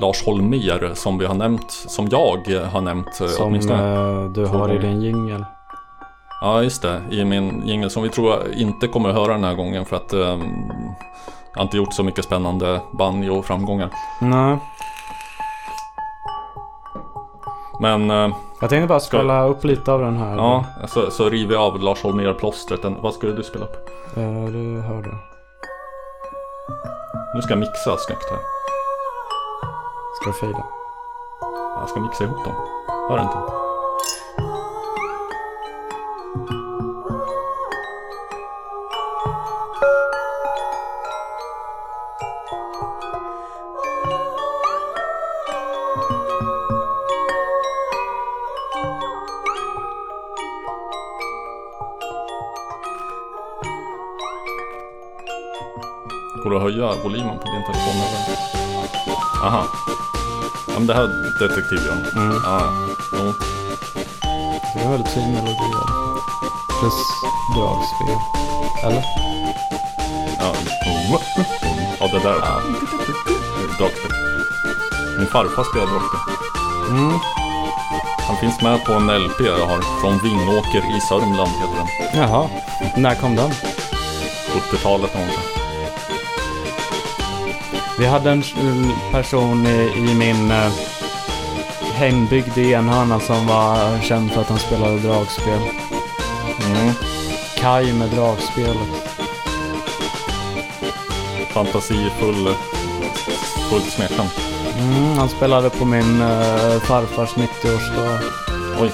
[0.00, 3.94] Lars Holmér som vi har nämnt, som jag eh, har nämnt eh, Som åtminstone.
[4.24, 5.44] eh, du har i din jingel.
[6.40, 9.44] Ja just det, i min jingel som vi tror jag inte kommer att höra den
[9.44, 10.20] här gången för att eh,
[11.52, 13.90] jag har inte gjort så mycket spännande banjo-framgångar.
[14.20, 14.58] Nej.
[17.80, 20.36] Men eh, Jag tänkte bara spela upp lite av den här.
[20.36, 22.80] ja, så, så river vi av Lars Holmér-plåstret.
[23.00, 23.88] Vad skulle du spela upp?
[24.16, 25.10] Eh, du hörde.
[27.34, 28.38] Nu ska jag mixa snyggt här.
[30.16, 30.64] Ska jag fejda?
[31.80, 32.54] Jag ska mixa ihop dem.
[33.08, 33.63] Hör inte?
[56.44, 58.36] Går det att höja volymen på din telefon eller?
[59.46, 59.64] Aha.
[60.66, 62.06] Ja, men det här är detektivbjörn.
[62.16, 62.36] Mm.
[62.44, 62.72] Ja,
[63.12, 63.32] jo.
[64.74, 65.70] Det är väldigt fin melodi.
[66.80, 66.94] Plus
[67.56, 68.18] dragspel.
[68.84, 69.04] Eller?
[70.38, 70.54] Ja,
[72.00, 72.40] ja det där.
[73.78, 74.12] Dragspel.
[75.18, 76.20] Min farfar spelar dragspel.
[76.90, 77.18] Mm.
[78.26, 80.00] Han finns med på en LP jag har.
[80.00, 82.20] Från Vingåker i Sörmland heter den.
[82.22, 82.48] Jaha.
[82.96, 83.50] När kom den?
[84.52, 85.63] 70-talet någonting.
[87.98, 90.72] Vi hade en eh, person i, i min eh,
[91.94, 95.60] hembygd i Enhörna som var känd för att han spelade dragspel.
[96.64, 96.94] Mm.
[97.56, 98.88] Kaj med dragspelet.
[101.48, 102.54] Fantasifull.
[103.70, 104.30] Fullt smeknamn.
[104.78, 108.18] Mm, han spelade på min eh, farfars 90-årsdag.
[108.80, 108.90] Oj.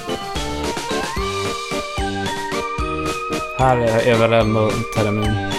[3.57, 5.50] Här är, är väl ändå termin.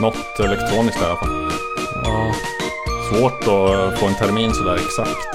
[0.00, 1.50] Något elektroniskt i alla fall.
[2.04, 2.34] Ja.
[3.10, 5.28] Svårt att få en termin sådär exakt.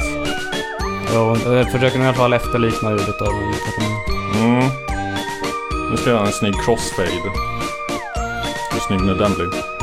[1.13, 3.97] Jo, jag försöker i alla fall efterlikna ljudet av en termin.
[4.35, 4.69] Mm.
[5.91, 7.09] Nu ska jag göra en snygg crossfade.
[8.71, 9.74] Hur snygg nu den blir.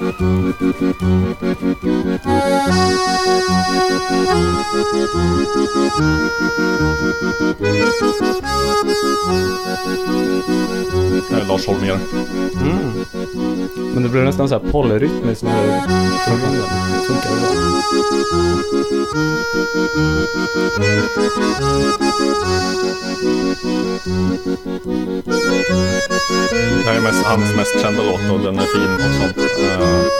[0.00, 0.40] Jättebra.
[11.30, 11.98] Det är Lars Holmér.
[12.62, 13.04] Mm.
[13.76, 15.68] Men det blir nästan så här polyrytmiskt när du
[16.26, 16.62] sjunger.
[16.92, 17.50] Det funkar bra.
[26.82, 29.36] Det här är mest, hans mest kända låt och den är fin och eh, sånt.
[29.38, 30.10] Uh,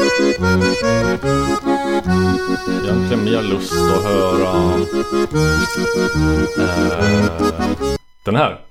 [2.85, 4.87] egentligen mer lust att höra uh,
[8.25, 8.70] den här.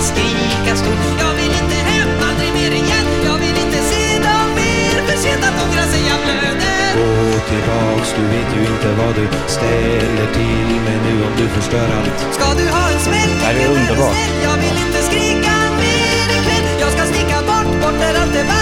[0.00, 1.16] Att skrika stort?
[1.24, 5.42] Jag vill inte hem, aldrig mer igen Jag vill inte se dem mer För sent
[5.48, 7.12] att ångra sig, jag blöder Gå
[7.50, 9.24] tillbaks, du vet ju inte vad du
[9.56, 12.18] ställer till med nu om du förstör allt.
[12.36, 13.32] Ska du ha en smäll?
[13.40, 14.16] Det här är underbart.
[14.46, 18.59] Jag vill inte skrika mer ikväll Jag ska sticka bort, bort där allt är varmt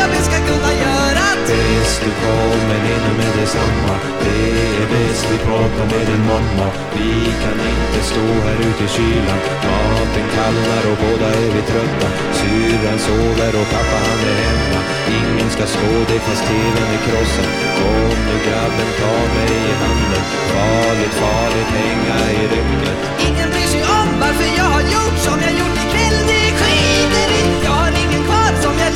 [0.00, 3.94] jag bäst ska kunna göra det Bäst du kommer in med detsamma.
[4.24, 4.44] Det
[4.80, 6.66] är bäst vi pratar med din mamma.
[6.96, 9.40] Vi kan inte stå här ute i kylan.
[9.66, 12.08] Maten kallnar och båda är vi trötta.
[12.38, 14.80] Syrran sover och pappa han är hemma.
[15.18, 17.48] Ingen ska slå dig fast tvn är krossad.
[17.78, 20.24] Kom nu grabben, ta mig i handen.
[20.52, 22.96] Farligt, farligt hänga i ryggen.
[23.28, 27.42] Ingen bryr sig om varför jag har gjort som jag gjort ikväll Det skiter i
[27.68, 27.81] Jag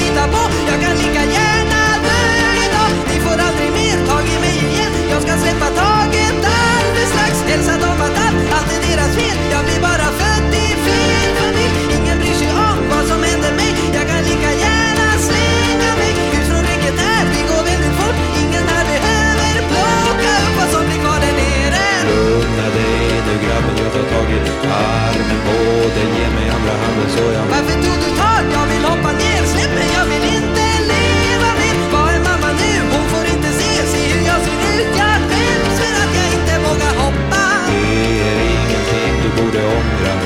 [0.03, 0.43] litar på.
[0.71, 2.21] Jag kan lika gärna dö
[2.67, 4.93] idag Ni får aldrig mer tag i mig igen.
[5.13, 7.33] Jag ska släppa taget alldeles strax.
[7.51, 9.37] Hälsa dem att allt, allt är deras fel.
[9.55, 11.77] Jag blir bara född i fel familj.
[11.97, 13.71] Ingen bryr sig om vad som händer mig.
[13.97, 16.13] Jag kan lika gärna slänga mig.
[16.37, 18.19] Ut från räcket här Vi går väldigt fort.
[18.43, 21.85] Ingen här behöver plocka upp vad som blir kvar där nere.
[22.11, 22.95] Lugna dig
[23.27, 24.39] nu grabben, jag tar tag i
[24.85, 25.41] armen.
[25.47, 25.57] På
[25.95, 26.09] dig.
[26.19, 28.43] Ge mig andra handen så jag Varför tog du tag?
[28.57, 29.36] Jag vill hoppa ner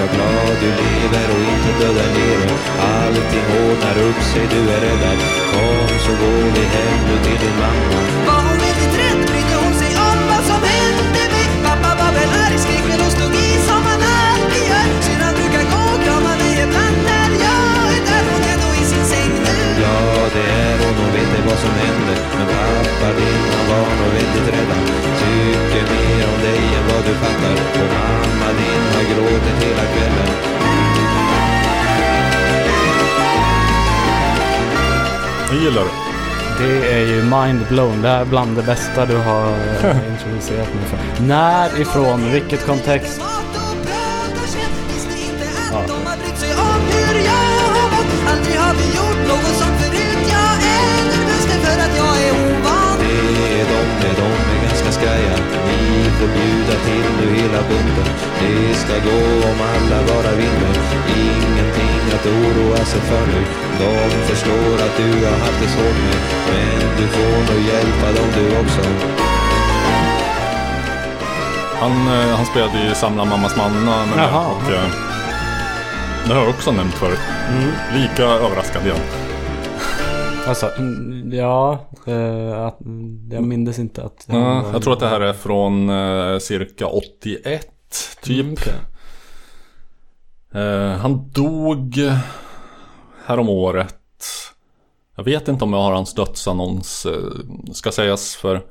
[0.01, 2.51] Var glad du lever och inte dödar nere
[2.93, 5.19] Allting ordnar upp sig, du är räddad
[5.53, 8.01] Kom så går vi hem nu till din mamma.
[8.27, 11.23] Var hon väldigt rädd brydde hon sig om vad som hände?
[11.33, 13.90] Mig Pappa var väl arg, skrek men hon stod i som
[20.35, 24.49] det är hon, hon vet inte vad som händer Men pappa din, han var väldigt
[24.55, 24.83] rädd Han
[25.21, 30.31] Tycker mer om dig än vad du fattar Och mamma din har gråtit hela kvällen
[35.53, 35.91] Jag gillar det.
[36.65, 38.03] Det är ju mind blown.
[38.03, 39.49] Det här är bland det bästa du har
[40.13, 41.23] introducerat mig för.
[41.23, 42.33] När ifrån?
[42.33, 43.21] Vilket kontext?
[56.21, 58.09] Får bjuda till nu hela bunten
[58.41, 60.75] Det ska gå om alla bara vinner
[61.29, 63.41] Ingenting att oroa sig för nu
[63.81, 66.15] De förstår att du har haft det svårt nu
[66.51, 68.83] Men du får nog hjälpa dem du också
[71.81, 74.47] Han, eh, han spelade i Samla mammas manna med mig Jaha.
[74.47, 74.91] och eh,
[76.27, 77.19] det har jag också nämnt förut.
[77.51, 77.71] Mm.
[77.95, 78.97] Lika överraskad igen.
[80.51, 81.87] Alltså, mm, ja.
[82.07, 84.27] Eh, mm, jag minns inte att...
[84.29, 87.69] Ja, jag tror att det här är från eh, cirka 81
[88.23, 88.41] typ.
[88.41, 88.75] Mm, okej.
[90.63, 91.95] Eh, han dog
[93.27, 93.97] härom året.
[95.17, 97.07] Jag vet inte om jag har hans dödsannons.
[97.07, 98.63] Eh, ska sägas för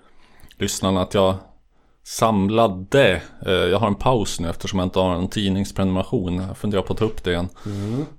[0.58, 1.36] lyssnarna att jag
[2.04, 3.22] samlade.
[3.46, 6.36] Eh, jag har en paus nu eftersom jag inte har en tidningsprenumeration.
[6.48, 7.50] Jag funderar på att ta upp det igen.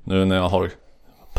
[0.05, 0.71] Nu när jag har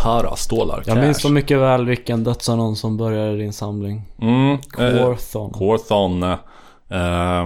[0.03, 4.01] parastålar Jag minns så mycket väl vilken dödsannons som började din samling.
[4.21, 5.53] Mm, eh, Quorthon.
[5.53, 6.23] Quorthon.
[6.23, 7.45] Eh,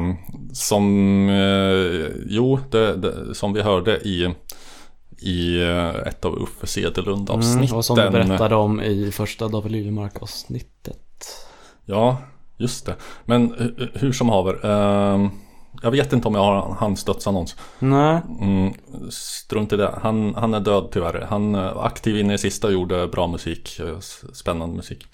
[0.53, 0.83] som,
[1.29, 4.33] eh, jo, det, det, som vi hörde i,
[5.19, 7.63] i eh, ett av Uffe Cederlund avsnitten.
[7.63, 11.01] Mm, och som du berättade om i första David Liljemark avsnittet.
[11.85, 12.17] Ja,
[12.57, 12.95] just det.
[13.25, 14.53] Men hu- hur som haver.
[14.65, 15.29] Eh,
[15.85, 17.55] jag vet inte om jag har hans dödsannons.
[17.79, 18.21] Nej.
[18.41, 18.73] Mm,
[19.09, 19.99] strunt i det.
[20.01, 21.25] Han, han är död tyvärr.
[21.29, 23.79] Han är aktiv in i sista och gjorde bra musik.
[23.79, 23.99] eh,
[24.33, 25.07] Spännande musik.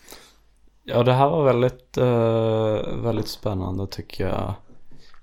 [0.83, 4.53] Ja, det här var väldigt, eh, väldigt spännande tycker jag.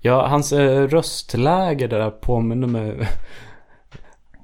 [0.01, 2.91] Ja, hans eh, röstläge där påminner mig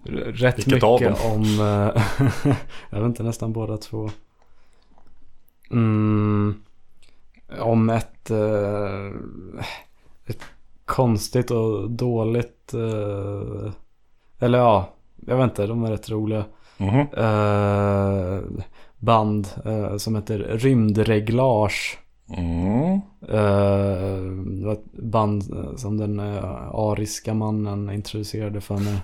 [0.04, 2.04] rätt Vilket mycket om, eh,
[2.90, 4.10] jag vet inte, nästan båda två.
[5.72, 6.64] Mm,
[7.60, 9.06] om ett, eh,
[10.26, 10.42] ett
[10.86, 13.72] konstigt och dåligt, eh,
[14.40, 14.90] eller ja,
[15.28, 16.46] jag vet inte, de är rätt roliga.
[16.78, 17.00] Mhm.
[17.00, 18.40] Eh,
[18.98, 22.00] band eh, som heter Rymdreglage.
[22.38, 22.94] Mm.
[23.22, 24.22] Eh,
[24.60, 28.98] det var ett band eh, som den eh, ariska mannen introducerade för mig.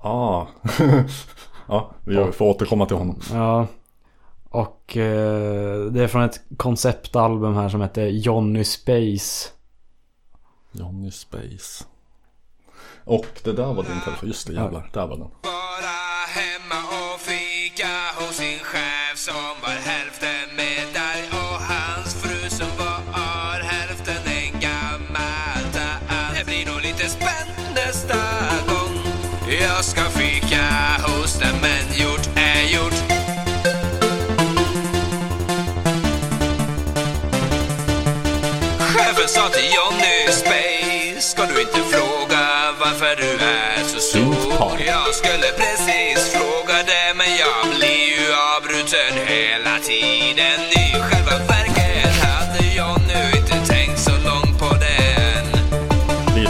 [0.00, 0.46] Ah.
[1.68, 3.20] ja, vi får återkomma till honom.
[3.32, 3.66] Ja.
[4.50, 9.48] Och det är från ett konceptalbum här som heter Johnny Space.
[10.74, 11.84] Johnny Space.
[13.04, 14.28] Och det där var din telefon.
[14.28, 14.90] Just det, jävlar.
[14.92, 15.30] Där var den.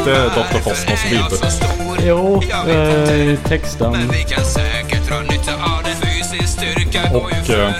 [0.04, 0.60] Lite Dr.
[0.60, 1.50] Cosmos-vibb.
[2.02, 4.10] Jo, eh, texten.
[7.14, 7.70] Och, eh,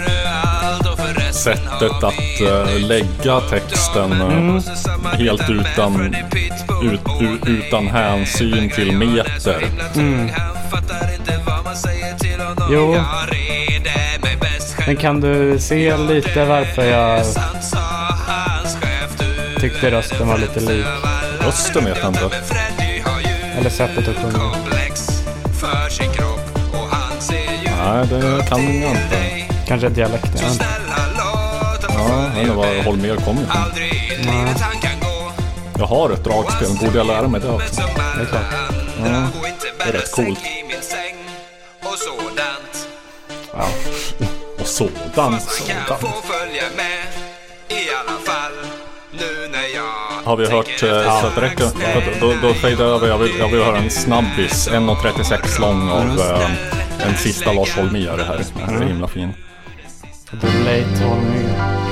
[1.31, 4.63] Sättet att eh, lägga texten eh,
[5.19, 6.15] helt utan,
[6.83, 9.67] ut, u, utan hänsyn till meter.
[12.71, 12.97] Jo.
[14.87, 17.25] Men kan du se lite varför jag
[19.61, 20.87] tyckte rösten var lite lik?
[21.45, 22.31] Rösten vet jag inte.
[23.59, 24.55] Eller sättet att sjunga.
[27.77, 29.47] Nej, det kan jag inte.
[29.67, 30.31] Kanske dialekt.
[30.41, 30.67] Jag inte.
[31.89, 33.63] Ja, jag var Holmér kommer ifrån.
[35.79, 37.83] Jag har ett dragspel, borde jag lära mig det också?
[38.17, 38.43] Det är klart.
[39.47, 40.39] inte det är rätt coolt.
[40.83, 41.17] säng
[41.83, 42.75] och sådant
[44.75, 46.44] sådant.
[50.25, 51.67] har vi hört eh, så att det räcker.
[52.21, 53.09] Då, då, då fejdar jag över.
[53.09, 56.19] Jag vill, jag vill höra en snabbis, 1.36 lång av mm.
[56.19, 58.45] eh, en sista Lars Holmér här.
[58.55, 58.89] Den är så mm.
[58.89, 59.33] himla fin.
[60.33, 61.85] Late Holmér.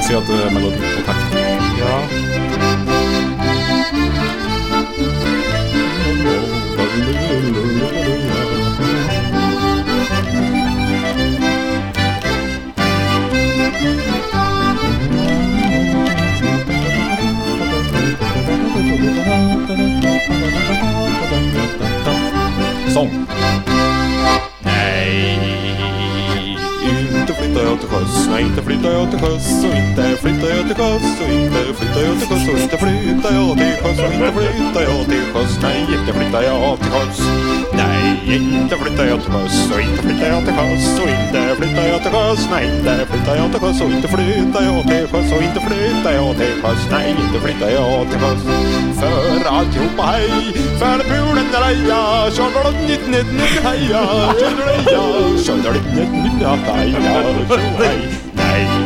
[0.00, 1.36] Avancerad eh, melodi på takt.
[1.78, 2.02] Ja.
[22.94, 23.26] Sång.
[24.60, 25.49] Nej,
[27.60, 28.28] flyttar jag till sjöss.
[28.30, 29.64] Nej, inte flyttar jag till sjöss.
[29.64, 31.02] Och inte flyttar jag till sjöss.
[31.20, 32.48] Och inte flyttar jag till sjöss.
[32.48, 33.98] Och inte flyttar jag till sjöss.
[33.98, 35.58] Och inte flyttar jag till sjöss.
[35.62, 37.20] Nej, inte flyttar jag till sjöss.
[37.72, 39.70] Nej, inte flyttar jag till sjöss.
[39.72, 41.00] Och inte flyttar jag till sjöss.
[41.00, 42.48] Och inte flyttar jag till sjöss.
[42.50, 43.80] Nej, inte flyttar jag till sjöss.
[43.82, 45.32] Och inte flyttar jag till sjöss.
[45.32, 46.82] Och inte flyttar jag till sjöss.
[46.90, 48.42] Nej, inte flyttar jag till sjöss.
[49.00, 50.52] För alltihopa hej.
[50.80, 52.30] För pulen där heja.
[52.36, 54.02] Tjollalott nitt nitt nitt heja.
[54.40, 55.02] Tjollalja.
[55.44, 57.02] Tjollalott nitt nitt heja.
[57.48, 58.19] Tjohej.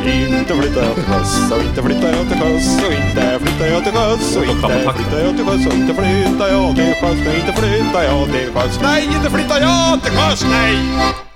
[0.04, 3.66] Nej, inte flyttar jag till sjöss och inte flyttar jag till sjöss och inte flyttar
[3.66, 7.26] jag till sjöss och inte flyttar jag till sjöss och inte flyttar jag till sjöss
[7.26, 8.80] och inte flyttar jag till sjöss.
[8.82, 10.76] Nej, inte flyttar jag till sjöss, nej!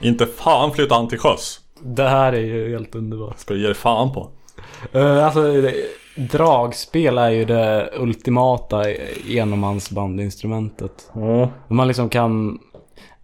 [0.00, 1.60] Inte fan flytta han till sjöss.
[1.80, 3.38] Det här är ju helt underbart.
[3.38, 4.30] Ska du ge dig fan på.
[4.94, 5.74] Uh, alltså, det,
[6.16, 8.84] dragspel är ju det ultimata
[9.28, 11.10] enmansbandinstrumentet.
[11.68, 12.58] Man liksom kan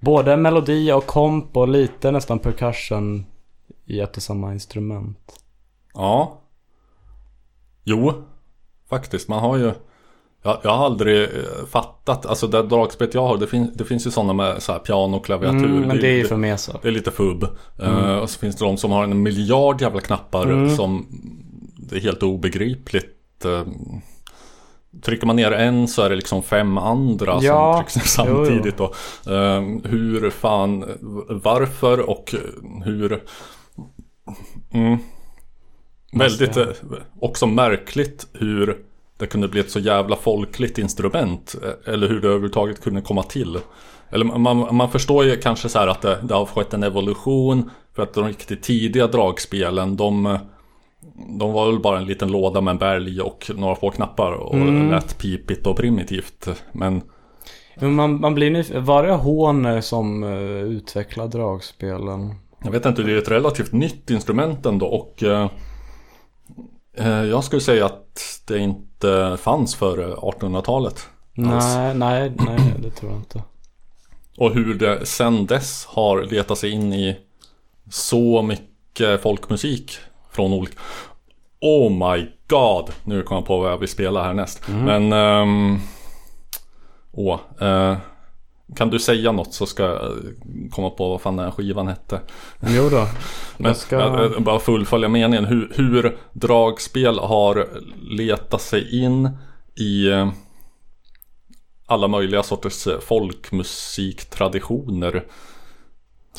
[0.01, 3.27] både melodi och komp och lite nästan percussion
[3.87, 5.35] i ett och samma instrument.
[5.95, 6.41] Ja.
[7.85, 8.13] Jo.
[8.91, 9.73] Faktiskt, man har ju
[10.43, 14.07] jag, jag har aldrig eh, fattat, alltså det dragspelet jag har, det, fin, det finns
[14.07, 15.65] ju sådana med så här piano klaviatur.
[15.65, 16.79] Mm, men det är ju för Mesa.
[16.83, 17.47] Det är lite fubb.
[17.83, 20.77] Eh, och så finns det de som har en miljard jävla knappar Mm.
[20.77, 21.07] som
[21.77, 23.45] det är helt obegripligt.
[23.45, 23.63] eh,
[25.03, 28.37] Trycker man ner en så är det liksom fem andra Ja, som trycks ner jo,
[28.39, 28.45] jo.
[28.47, 28.81] samtidigt.
[28.81, 28.95] Och,
[29.33, 30.85] eh, hur fan,
[31.29, 32.35] varför och
[32.85, 33.23] hur...
[34.73, 34.99] Mm,
[36.13, 36.67] väldigt eh,
[37.21, 38.79] också märkligt hur
[39.19, 41.55] det kunde bli ett så jävla folkligt instrument.
[41.65, 43.59] eh, Eller hur det överhuvudtaget kunde komma till.
[44.11, 47.71] Eller man, man förstår ju kanske så här att det, det har skett en evolution.
[47.95, 50.39] För att de riktigt tidiga dragspelen de, eh,
[51.39, 54.33] de var väl bara en liten låda med en bälg och några få knappar.
[54.33, 54.91] Och Mm.
[54.91, 56.49] lät pipigt och primitivt.
[56.73, 57.03] Men
[57.81, 58.85] man, man blir nyfiken.
[58.85, 62.35] Var det Horner som uh, utvecklade dragspelen?
[62.65, 65.51] Jag vet inte, det är ett relativt nytt instrument ändå och eh,
[66.97, 71.09] eh, jag skulle säga att det inte fanns före 1800-talet.
[71.39, 71.65] alls.
[71.65, 73.43] Nej, nej, nej, det tror jag inte.
[74.39, 77.17] Och hur det sen dess har letat sig in i
[77.91, 79.93] så mycket folkmusik
[80.31, 80.79] från olika...
[81.61, 82.91] Oh my god!
[83.05, 84.69] Nu kom jag på vad jag vill spela härnäst.
[84.69, 85.13] Men...
[85.13, 85.79] ehm,
[87.13, 87.97] åh, eh,
[88.77, 90.09] kan du säga något så ska jag eh,
[90.71, 92.21] komma på vad fan den här skivan hette.
[92.61, 93.07] Jo då.
[93.57, 93.97] Men ska...
[93.97, 95.45] jag, jag, bara fullfölja meningen.
[95.45, 97.69] Hur, hur dragspel har
[98.17, 99.31] letat sig in
[99.75, 100.31] i eh,
[101.87, 105.25] alla möjliga sorters eh, folkmusiktraditioner.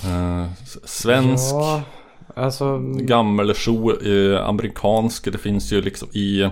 [0.03, 0.47] Eh,
[0.85, 1.81] svensk, Ja,
[2.35, 2.79] alltså...
[2.79, 5.31] gammelsjo, eh, amerikansk.
[5.31, 6.49] Det finns ju liksom i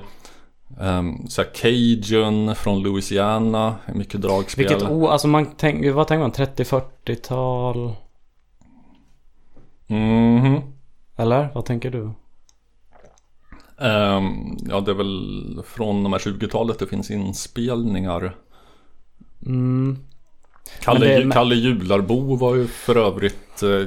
[0.80, 4.68] Um, så Cajun från Louisiana, mycket dragspel.
[4.68, 5.08] Vilket o...
[5.08, 5.92] Alltså man tänker...
[5.92, 6.32] Vad tänker man?
[6.32, 7.96] 30-40-tal?
[9.88, 10.62] Mhm.
[11.16, 11.50] Eller?
[11.54, 12.12] Vad tänker du?
[13.78, 18.36] Ehm, ja, det är väl från de här 20-talet det finns inspelningar.
[19.46, 19.98] Mm.
[20.82, 23.86] Kalle, det- Kalle Jularbo var ju för övrigt eh,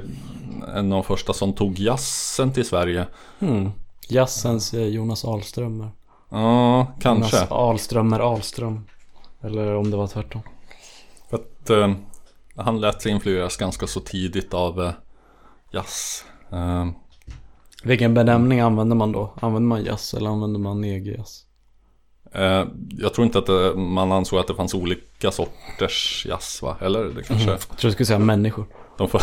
[0.76, 3.06] en av de första som tog jazzen till Sverige.
[3.40, 3.70] Mm.
[4.08, 5.88] Jazzens eh, Jonas Ahlströmer.
[6.28, 7.36] Ja, kanske.
[7.36, 8.84] Jonas Ahlströmer Ahlström.
[9.42, 10.40] Eller om det var tvärtom.
[11.30, 11.92] För att eh,
[12.56, 14.92] han lät sig influeras ganska så tidigt av eh,
[15.72, 16.24] jazz.
[16.52, 16.86] Eh,
[17.84, 19.32] Vilken benämning använder man då?
[19.40, 21.42] Använder man jazz eller använder man EG-jazz?
[22.32, 22.64] eh,
[22.98, 26.76] jag tror inte att det, man ansåg att det fanns olika sorters jazz va?
[26.80, 27.50] Eller det kanske...
[27.50, 28.66] Jag tror du skulle säga människor.
[28.98, 29.08] De.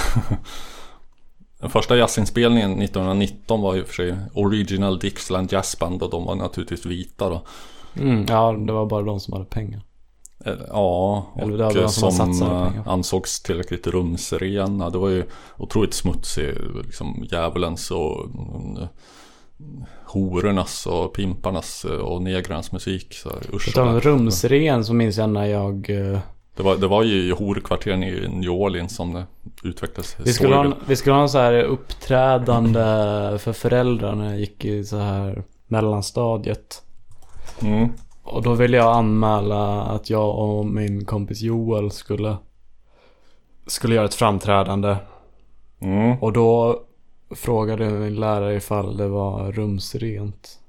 [1.63, 6.35] Den första jazzinspelningen 1919 var ju för sig Original Dixieland Jazz Band och de var
[6.35, 7.41] naturligtvis vita då.
[7.99, 8.25] Mm.
[8.29, 9.81] Ja, det var bara de som hade pengar.
[10.45, 11.25] Eh, Ja,
[11.83, 14.89] och som som, eh, ansågs tillräckligt rumsrena.
[14.89, 15.23] Det var ju
[15.57, 16.53] otroligt smutsig,
[16.85, 18.87] liksom djävulens och mm,
[20.05, 23.13] horornas och pimparnas eh, och negrarnas musik.
[23.13, 23.67] Så usch.
[23.67, 25.89] Utan rumsren så minns jag när jag...
[26.55, 29.25] Det var, det var ju i horkvarteren i New Orleans som det
[29.63, 30.17] utvecklades.
[30.25, 32.79] Vi skulle, ha, en- vi skulle ha en så här uppträdande
[33.39, 36.83] för föräldrar när jag gick i så här mellanstadiet.
[37.61, 37.89] Mm.
[38.23, 42.37] Och då ville jag anmäla att jag och min kompis Joel skulle
[43.67, 44.95] skulle göra ett framträdande.
[45.79, 46.17] Mm.
[46.21, 46.79] Och då
[47.35, 50.59] frågade min lärare ifall det var rumsrent.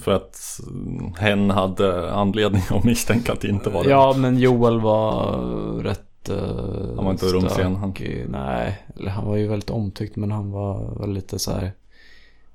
[0.00, 3.90] För att mm, hen hade anledning att misstänka att det inte var det.
[3.90, 5.32] Ja, men Joel var
[5.82, 6.06] rätt...
[6.30, 6.36] Uh,
[6.96, 7.94] Han var inte rumsren, han.
[8.28, 11.72] Nej, eller han var ju väldigt omtyckt men han var väl lite så här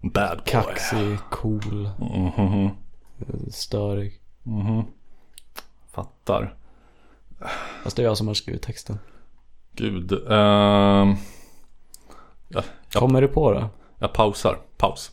[0.02, 0.46] Bad boy.
[0.46, 1.89] kaxig, cool,
[2.38, 2.70] Mhm.
[3.52, 4.20] störig.
[4.43, 4.84] Mhm.
[5.91, 6.56] Fattar.
[7.84, 9.00] Fast det är jag som har skrivit texten.
[9.76, 10.12] Gud.
[10.12, 11.14] ehm, ja,
[12.50, 12.64] jag,
[13.02, 13.68] Kommer du på det?
[14.00, 14.58] jag pausar.
[14.78, 15.12] Paus.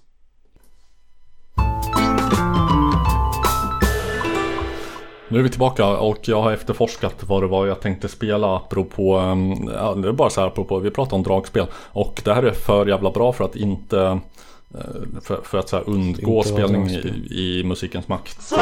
[5.33, 9.17] Nu är vi tillbaka och jag har efterforskat vad det var jag tänkte spela apropå,
[9.17, 11.67] ehm, ja, det är bara så här apropå, vi pratar om dragspel.
[11.75, 14.91] Och det här är för jävla bra för att inte, eh,
[15.23, 16.99] för, för att så här undgå spelning i,
[17.31, 18.53] i musikens makt.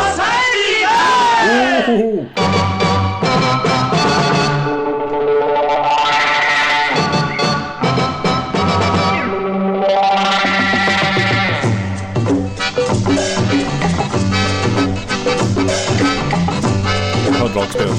[17.60, 17.94] slags död.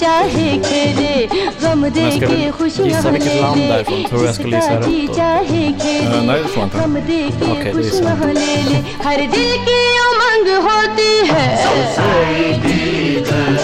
[0.00, 1.14] चाहे खेले
[1.62, 3.82] गम दे के खुश ले ले
[4.22, 6.42] जिसका जी चाहे खेले
[6.76, 12.80] गम दे के खुश ले ले हर दिल की उमंग होती है। Society
[13.30, 13.56] girl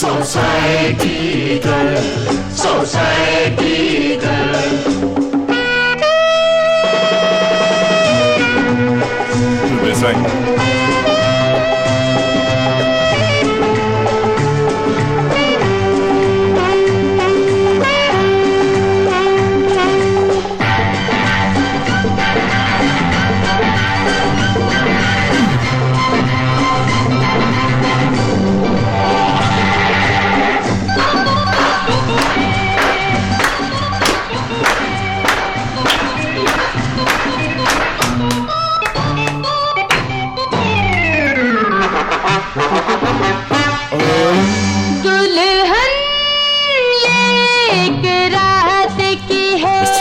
[0.00, 1.96] society girl
[2.62, 3.73] society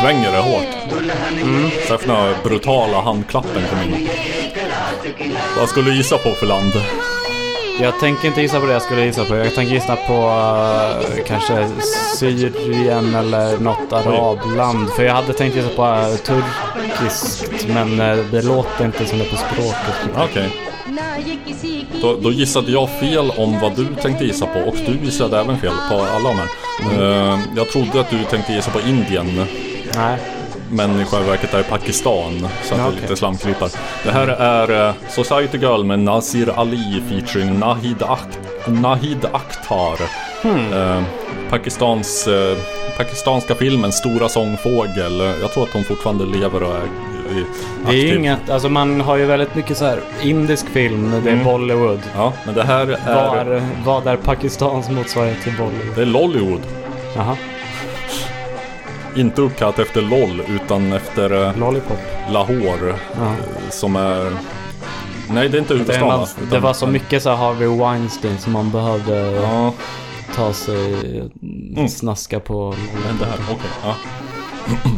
[0.04, 1.02] svänger det hårt.
[1.42, 1.70] Mm.
[1.88, 4.10] Särskilt när brutala handklappen kom in.
[5.58, 6.74] Vad skulle du gissa på för land?
[7.82, 9.36] Jag tänker inte gissa på det jag skulle gissa på.
[9.36, 11.68] Jag tänker gissa på uh, kanske
[12.18, 14.90] Syrien eller något arabland.
[14.90, 19.26] För jag hade tänkt gissa på uh, turkiskt men uh, det låter inte som det
[19.26, 19.96] på språket.
[20.16, 20.26] Okej.
[20.26, 20.50] Okay.
[22.02, 25.58] Då, då, gissade jag fel om vad du tänkte gissa på och du gissade även
[25.58, 26.48] fel på alla de här.
[26.82, 27.40] Mm.
[27.56, 29.46] jag trodde att du tänkte gissa på Indien
[29.96, 30.18] Nej.
[30.72, 32.48] Men i själva verket är det Pakistan.
[32.64, 33.70] Så att Ja, det är lite slamkrypar.
[34.04, 39.98] Det här är eh, Society Girl med Nasir Ali featuring Nahid, Ak- Nahid Akhtar.
[40.42, 40.74] Hmm.
[40.74, 41.04] Eh,
[41.50, 42.58] Pakistans, eh,
[42.98, 45.20] pakistanska filmen Stora sångfågel.
[45.42, 46.84] Jag tror att hon fortfarande lever och är
[47.32, 47.36] i,
[47.86, 48.16] Det är aktiv.
[48.20, 51.46] inget, alltså man har ju väldigt mycket så här indisk film, det är Mm.
[51.46, 52.00] Bollywood.
[52.16, 55.96] Ja, men det här är, Var, vad är Pakistans motsvarighet till Bollywood?
[55.96, 56.62] det är Lollywood.
[57.16, 57.38] Jaha,
[59.16, 61.98] Inte uppkallat efter LOL utan efter eh, Lollipop.
[62.32, 62.96] Lahore.
[63.16, 63.22] Ja.
[63.26, 64.32] eh, Som är...
[65.30, 68.38] Nej, det är inte Det, huvudstaden det Utan- var så mycket så här Harvey Weinstein
[68.38, 69.74] som man behövde Ja,
[70.36, 70.96] ta sig,
[71.90, 72.76] snaska på.
[73.08, 73.70] men det här, okej.
[73.84, 73.96] ja.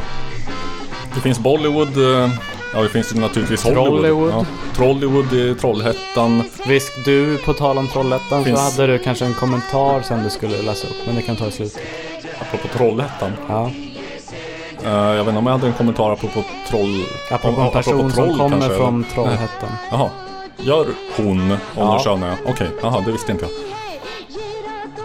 [1.15, 2.29] Det finns Bollywood, eh,
[2.73, 3.87] ja det finns ju naturligtvis Hollywood.
[3.87, 4.31] Trollywood.
[4.31, 4.45] Ja.
[4.75, 6.43] Trollywood i Trollhättan.
[6.67, 10.29] Visst, du på tal om Trollhättan Finns- så hade du kanske en kommentar sen du
[10.29, 11.81] skulle läsa upp, men det kan ta i slutet.
[12.41, 13.31] Apropå Trollhättan.
[13.49, 13.71] Ja.
[14.85, 17.03] Eh, jag vet inte om jag hade en kommentar apropå troll...
[17.31, 19.13] Apropå en person troll som kommer kanske, från eller?
[19.13, 19.69] Trollhättan.
[19.91, 20.09] Jaha.
[20.57, 20.85] Gör
[21.17, 22.01] hon om Ja.
[22.05, 22.17] ja.
[22.17, 22.37] är?
[22.45, 23.51] Okej, jaha det visste inte jag.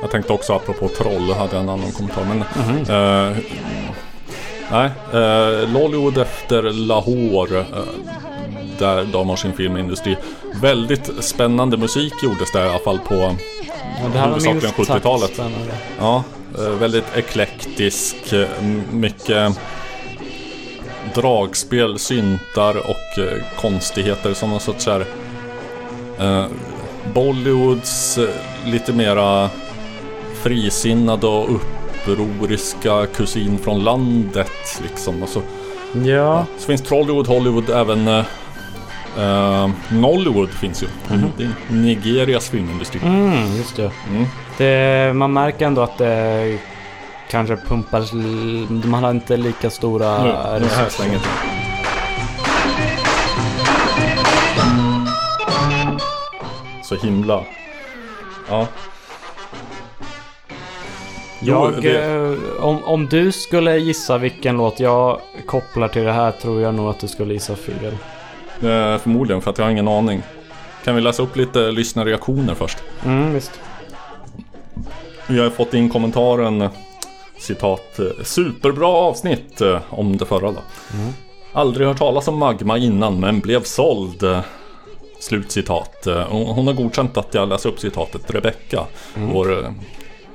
[0.03, 2.39] Jag tänkte också apropå troll hade jag en annan kommentar men...
[2.39, 2.76] Mhm.
[2.78, 3.37] eh,
[4.70, 7.59] nej, uh, Lollywood efter Lahore.
[7.59, 7.64] eh,
[8.78, 10.16] där de har sin filmindustri.
[10.62, 14.39] Väldigt spännande musik gjordes där i alla fall på Ja, det här var
[16.59, 17.03] huvudsakligen
[18.90, 19.59] minst sagt 70-talet.
[21.14, 25.05] dragspel, syntar och eh, konstigheter som någon sorts här
[26.18, 26.46] eh,
[27.14, 28.28] Bollywoods eh,
[28.66, 29.51] lite mera
[30.42, 35.22] frisinnade och upproriska kusin från landet liksom.
[35.22, 35.42] Och så,
[36.05, 36.46] Ja.
[36.59, 38.24] så finns Trollywood, Hollywood, även eh,
[39.18, 40.86] eh, Nollywood finns ju.
[41.36, 43.01] Det är Nigerias filmindustri.
[43.05, 43.90] Mm, just det.
[44.11, 44.26] Mm.
[44.61, 45.13] Det.
[45.17, 46.59] Man märker ändå att det
[47.31, 48.13] kanske pumpas...
[48.13, 51.19] l- Man har inte lika stora Nu, här resurser.
[56.83, 57.45] Så himla...
[58.49, 58.67] Ja.
[61.43, 66.13] Jo, Jag, det- eh, om, om du skulle gissa vilken låt jag kopplar till det
[66.13, 67.93] här tror jag nog att du skulle gissa fel.
[68.63, 70.23] Eh, förmodligen, för att jag har ingen aning.
[70.85, 72.79] Kan vi läsa upp lite lyssnarreaktioner först?
[73.05, 73.61] Mm, visst.
[75.31, 76.68] Vi har fått in kommentaren
[77.39, 80.59] citat Superbra avsnitt eh, om det förra då.
[81.53, 84.22] Aldrig hört talas om Magma innan men blev såld.
[84.22, 84.41] eh,
[85.20, 86.07] Slutcitat.
[86.07, 88.31] Eh, Hon har godkänt att jag läser upp citatet.
[88.31, 89.70] Rebecka, vår eh,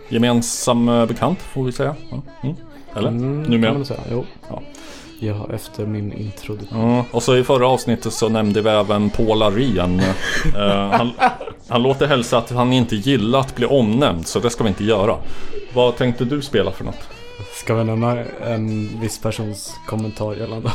[0.10, 1.96] gemensam bekant får vi säga.
[2.43, 2.56] Mm.
[2.96, 3.10] Eller?
[3.10, 3.72] Mm, Numera.
[3.72, 4.00] kan man säga.
[4.12, 4.26] Jo.
[4.50, 4.62] Ja.
[5.20, 6.91] Ja, efter min introduktion.
[6.95, 9.99] Ja, och så i förra avsnittet så nämnde vi även Paul Arén.
[10.55, 11.11] Eh, han,
[11.68, 14.84] han låter hälsa att han inte gillar att bli omnämnd, så det ska vi inte
[14.84, 15.16] göra.
[15.74, 17.09] Vad tänkte du spela för något?
[17.53, 20.70] Ska vi nämna en viss persons kommentar gällande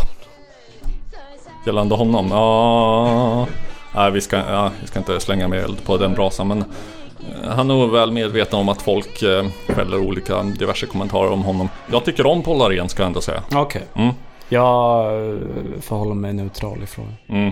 [1.66, 2.28] Gällande honom?
[2.30, 3.46] Ja...
[3.94, 7.50] Nej, vi ska, ja, vi ska inte slänga mer eld på den brasan, men eh,
[7.50, 11.68] han är nog väl medveten om att folk eh, fäller olika diverse kommentarer om honom.
[11.92, 13.42] Jag tycker om Paul Arén ska jag ändå säga.
[13.54, 13.82] Okej.
[13.94, 14.14] Mm.
[14.50, 15.38] Jag eh,
[15.80, 17.14] förhåller mig neutral ifrån.
[17.28, 17.50] Mm,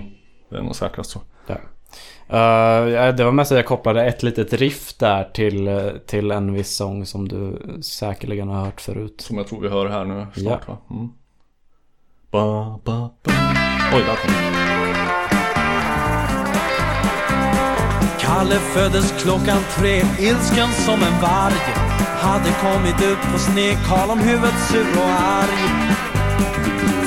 [0.51, 1.21] det är nog säkrast så.
[2.31, 2.39] Eh,
[2.89, 6.53] ja, det var mest att jag kopplade ett litet riff där till, eh, till en
[6.53, 9.21] viss sång som du säkerligen har hört förut.
[9.21, 10.73] Som jag tror vi hör här nu snart Ja.
[10.73, 10.79] va?
[10.91, 11.09] Mm.
[12.31, 13.33] Ba, ba, ba.
[13.95, 14.31] Oj, där kom.
[18.21, 21.55] Kalle föddes klockan tre, ilsken som en varg
[22.21, 25.89] Hade kommit ut på sned, Karl om huvudet sur och arg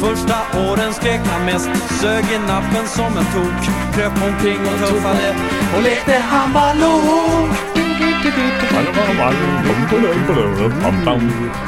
[0.02, 0.36] Första
[0.72, 1.70] åren skrek han mest,
[2.02, 3.62] sög i nappen som en tok
[3.96, 5.36] Kröp omkring och tuffade
[5.78, 7.50] och lekte han ballong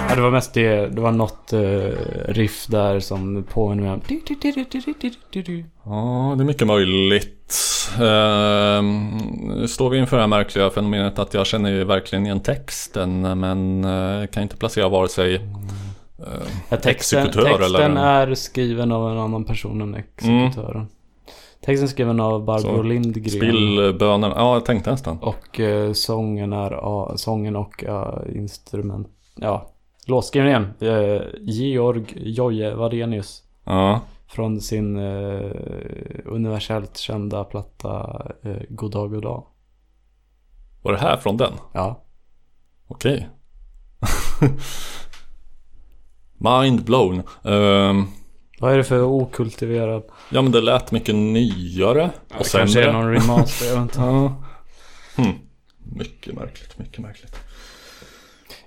[0.10, 0.88] Ja, det var mest det.
[0.88, 1.60] Det var något eh,
[2.28, 4.02] riff där som påminner mig om...
[5.86, 7.60] Ja, det är mycket möjligt.
[8.02, 9.10] Ehm,
[9.60, 13.40] Nu står vi inför det här märkliga fenomenet att jag känner ju verkligen igen texten
[13.40, 15.42] men eh, kan inte placera vare sig
[16.70, 20.88] Ja, texten Exekutör texten eller är skriven av en annan person än exekutören.
[21.61, 23.30] Texten är skriven av Barbro Så, Lindgren.
[23.30, 24.32] spillbönen.
[24.36, 25.18] Ja, jag tänkte nästan.
[25.18, 29.07] Och eh, sången är ja, sången och ja, instrument...
[29.36, 29.70] Ja,
[30.07, 30.74] låtskriven igen.
[30.80, 33.43] Eh, Georg Joje Varenius.
[33.64, 35.51] Ja, Från sin eh,
[36.26, 39.43] universellt kända platta eh, Goddag Goddag.
[40.82, 41.53] var det här från den?
[41.74, 42.03] Ja.
[42.88, 43.30] Okej.
[46.44, 47.24] Mind blown.
[47.44, 48.06] Ehm,
[48.60, 50.04] Vad är det för okultiverad?
[50.30, 52.91] ja, men det lät mycket nyare och det kanske är sämre.
[52.94, 54.00] någon remaster, jag vet inte.
[54.02, 54.36] Ja.
[55.24, 55.34] Hmm.
[55.96, 57.36] Mycket märkligt, mycket märkligt.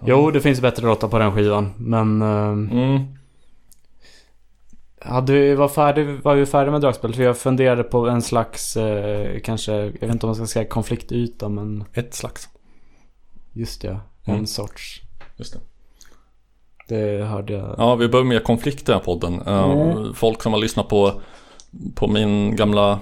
[0.05, 1.72] Jo, det finns bättre låtar på den skivan.
[1.79, 2.22] Men...
[2.22, 3.01] Eh, Mm.
[5.01, 7.16] hade vi, var, färdig, var vi färdiga med dragspelet?
[7.16, 10.68] För jag funderade på en slags, eh, kanske, jag vet inte om man ska säga
[10.68, 12.49] konfliktyta, men Ett slags.
[13.53, 14.01] just det.
[14.24, 14.47] En Mm.
[14.47, 15.01] sorts.
[15.37, 15.61] Just det.
[16.89, 17.74] Det hörde jag.
[17.78, 19.43] Ja, vi behöver mer konflikt i den här podden.
[19.47, 21.12] Eh, Folk som har lyssnat på,
[21.95, 22.99] på min gamla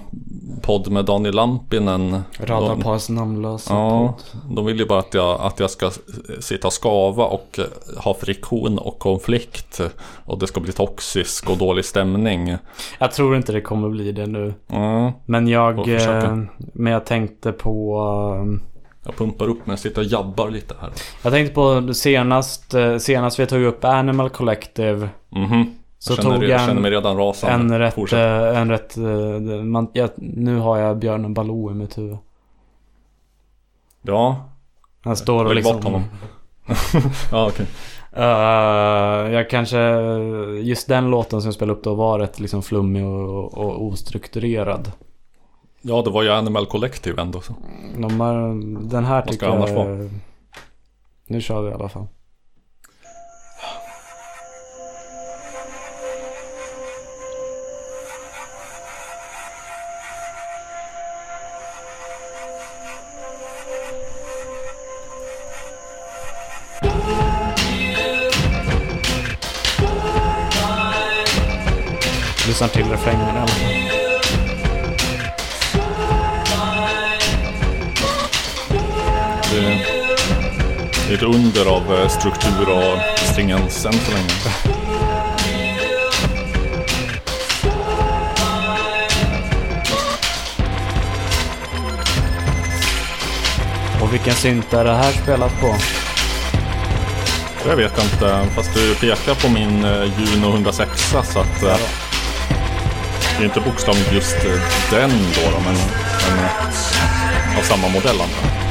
[0.61, 2.11] podd med Daniel Lampinen.
[2.11, 4.55] de, Radarpars namnlösa Ja, podd.
[4.55, 5.91] de vill ju bara att jag, att jag ska
[6.39, 9.81] sitta och skava och eh, ha friktion och konflikt.
[10.25, 12.55] Och det ska bli toxisk och dålig stämning.
[12.99, 14.53] Jag tror inte det kommer bli det nu.
[14.67, 16.37] Ja, Men jag, eh,
[16.73, 18.01] men jag tänkte på,
[19.05, 20.89] jag pumpar upp mig, sitter och jabbar lite här.
[21.23, 25.09] jag tänkte på senast, eh, senast vi tog upp Animal Collective.
[25.29, 25.75] Mhm.
[25.99, 27.75] Så jag, känner, tog jag jag känner en, mig redan rasande.
[27.75, 28.19] en rätt, Fortsätt.
[28.53, 29.03] eh, en rätt, eh,
[29.63, 32.17] man, jag, nu har jag björnen Baloo i mitt huvud.
[34.01, 34.49] Ja,
[35.03, 35.75] Han står och liksom...
[35.75, 36.03] bort honom.
[37.31, 37.65] ja okej.
[38.13, 39.79] Eh, jag kanske,
[40.61, 44.91] just den låten som jag spelade upp då var rätt liksom flummig och, och ostrukturerad.
[45.87, 47.41] Ja, det var ju Animal Collective ändå.
[47.41, 47.53] Så.
[47.97, 48.35] De har,
[48.89, 49.75] den här tycker jag...
[49.75, 50.09] vara?
[51.27, 52.07] Nu kör vi i alla fall.
[72.47, 73.39] lyssnar till refrängen i
[81.15, 82.97] ett under av eh, struktur och
[83.31, 84.29] stringens än så länge.
[94.01, 95.75] Och vilken synt är det här spelat på?
[97.67, 101.77] Jag vet inte, fast du pekar på min eh, Juno 106 så att eh,
[103.37, 104.37] det är inte bokstavligt just
[104.91, 106.45] den då, men, men
[107.57, 108.64] av samma modell antar jag.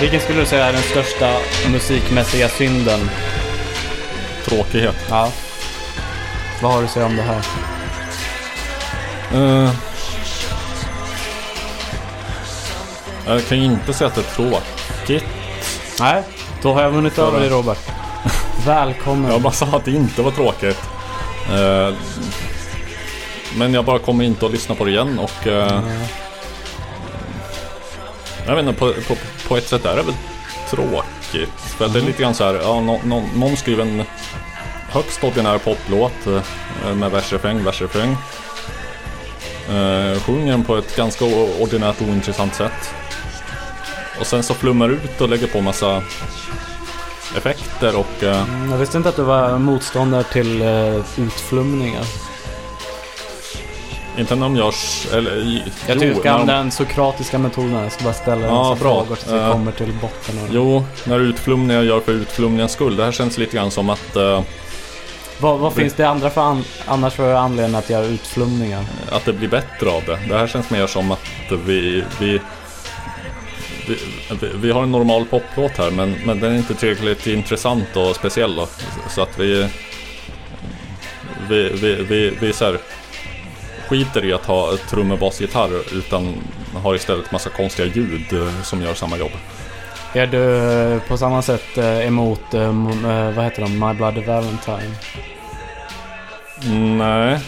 [0.00, 1.36] Vilken skulle du säga är den största
[1.72, 3.10] musikmässiga synden?
[4.44, 4.96] tråkighet.
[5.10, 5.32] Ja.
[6.62, 7.40] Vad har du att säga om det här?
[9.34, 9.70] Eh,
[13.26, 15.24] jag kan ju inte säga att det är tråkigt.
[16.00, 16.22] Nej,
[16.62, 17.78] då har jag vunnit över dig Robert.
[18.66, 19.30] Välkommen.
[19.30, 20.78] Jag bara sa att det inte var tråkigt.
[21.52, 21.94] Eh,
[23.56, 25.46] men jag bara kommer inte att lyssna på det igen och...
[25.46, 25.80] eh,
[28.46, 29.14] Jag vet inte, på, på,
[29.50, 30.14] på ett sätt är det väl
[30.70, 31.60] tråkigt.
[31.60, 34.02] För det är lite grann så här, ja, nå- nå- någon skriver en
[34.90, 38.16] högst ordinär poplåt eh, med versrefräng, versrefräng.
[39.68, 41.24] Eh, sjunger den på ett ganska
[41.60, 42.94] ordinärt ointressant sätt.
[44.20, 46.02] Och sen så flummar ut och lägger på massa
[47.36, 48.22] effekter och...
[48.22, 52.04] eh, mm, Jag visste inte att du var motståndare till uh, utflumningar.
[54.18, 55.06] Inte när de görs...
[55.12, 57.72] Eller, Jag jo, tycker vi ska när de- den sokratiska metoden.
[57.74, 59.04] Jag ska bara ställa en Ja, massa bra.
[59.04, 60.48] frågor tills vi Eh, kommer till botten det.
[60.52, 62.96] Jo, när utflumningar gör för utflumningens skull.
[62.96, 64.42] Det här känns lite grann som att, eh,
[65.40, 68.84] Vad, vad finns det andra för an, annars för anledning att göra utflumningar?
[69.12, 70.18] att det blir bättre av det.
[70.28, 71.20] Det här känns mer som att
[71.66, 72.04] vi...
[72.20, 72.40] vi
[73.88, 73.96] vi,
[74.40, 78.16] vi, vi har en normal poplåt här men, men den är inte tillräckligt intressant och
[78.16, 78.68] speciell då.
[79.08, 79.68] Så att vi...
[81.48, 82.78] Vi, vi, vi, vi så här,
[83.90, 86.34] skiter i att ha trummor, bas, gitarr utan
[86.74, 89.30] har istället massa konstiga ljud eh, som gör samma jobb.
[90.14, 90.56] Är du
[90.94, 92.54] eh, på samma sätt eh, emot,
[93.34, 94.94] vad heter de, My Bloody Valentine?
[96.96, 97.38] Nej.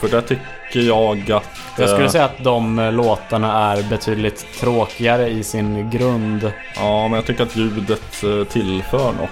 [0.00, 1.48] För där tycker jag att...
[1.78, 6.52] Jag skulle säga att de låtarna är betydligt tråkigare i sin grund.
[6.76, 9.30] Ja, men jag tycker att ljudet tillför något.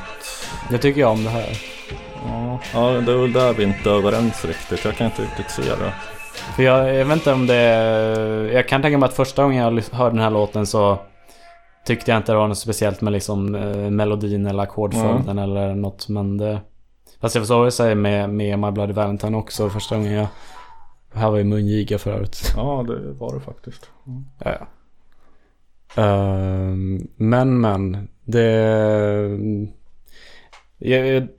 [0.71, 1.78] Det tycker jag om det här.
[2.25, 4.85] Ja, ja, det är väl där vi inte är överens riktigt.
[4.85, 5.93] Jag kan inte riktigt se det.
[6.57, 7.63] För jag, jag vet inte om det...
[8.53, 10.99] Jag kan tänka mig att första gången jag hörde den här låten så
[11.87, 16.09] tyckte jag inte det var något speciellt med liksom eh, melodin eller ackordföljden eller något.
[16.09, 16.61] Men det...
[17.21, 19.69] Fast jag förstår vad du säger med, med My Bloody Valentine också.
[19.71, 20.27] Första gången jag...
[21.13, 22.53] Det här var ju mungiga för övrigt.
[22.57, 23.91] Ja, det var det faktiskt.
[24.45, 24.67] Ja, ja.
[26.03, 28.09] Ehm, men, men.
[28.25, 29.39] Det...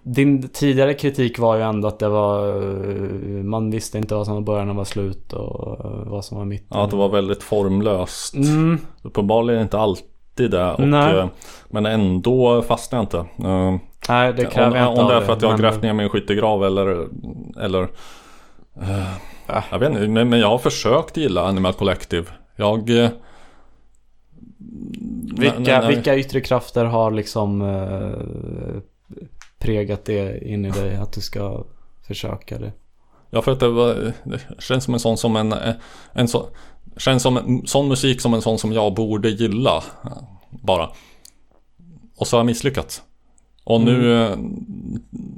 [0.03, 2.47] Din tidigare kritik var ju ändå att det var...
[2.47, 6.37] eh, Man visste inte vad som var början och vad slut och eh, vad som
[6.37, 6.67] var mitten.
[6.69, 8.33] Ja, att det var väldigt formlöst.
[8.35, 10.71] Mm, Uppenbarligen inte alltid det.
[10.71, 11.17] Och, Nej.
[11.17, 11.27] eh,
[11.69, 13.29] men ändå fastnade jag inte.
[14.09, 15.81] Nej, det om, kräver jag inte om det är för att jag har men- grävt
[15.81, 17.07] ner en skyttegrav eller...
[17.61, 17.83] eller
[18.81, 22.25] eh, jag vet inte, men, jag har försökt gilla Animal Collective.
[22.55, 22.89] Jag...
[25.37, 28.81] Vilka, när- när- vilka yttre krafter har liksom eh,
[29.59, 31.65] pregat det in i dig att du ska
[32.07, 32.71] försöka det?
[33.29, 35.55] Ja, för att det, var, det känns som en sån som en,
[36.13, 36.49] en så,
[36.97, 39.83] känns som en sån musik som en sån som jag borde gilla.
[40.49, 40.89] Bara.
[42.17, 43.03] Och så har jag misslyckats.
[43.63, 44.37] Och nu eh,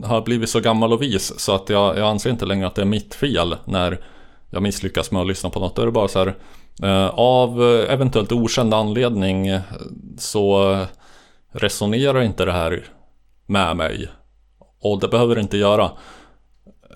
[0.03, 2.75] har jag blivit så gammal och vis så att jag, jag anser inte längre att
[2.75, 3.99] det är mitt fel när
[4.49, 5.75] jag misslyckas med att lyssna på något.
[5.75, 6.35] Då är det bara så här.
[6.83, 9.61] Eh, av eh, eventuellt okänd anledning eh,
[10.17, 10.87] så eh,
[11.51, 12.85] resonerar inte det här
[13.51, 14.09] med mig.
[14.81, 15.83] Och det behöver det inte göra.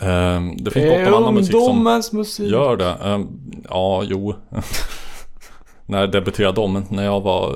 [0.02, 2.52] Eh, det finns gott om annan musik som musik.
[2.52, 2.90] gör det.
[3.04, 3.20] Eh,
[3.70, 4.34] ja, jo.
[5.86, 6.86] När debuterade de?
[6.90, 7.56] När jag var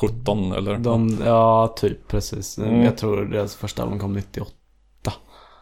[0.00, 0.76] 17 eller?
[0.76, 2.58] De, ja, typ precis.
[2.58, 2.82] Mm.
[2.82, 4.52] Jag tror deras första album kom 98.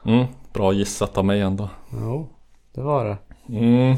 [0.06, 1.68] Mm, bra gissat av mig ändå.
[1.92, 2.28] Jo,
[2.74, 3.16] det var det.
[3.58, 3.96] Mm.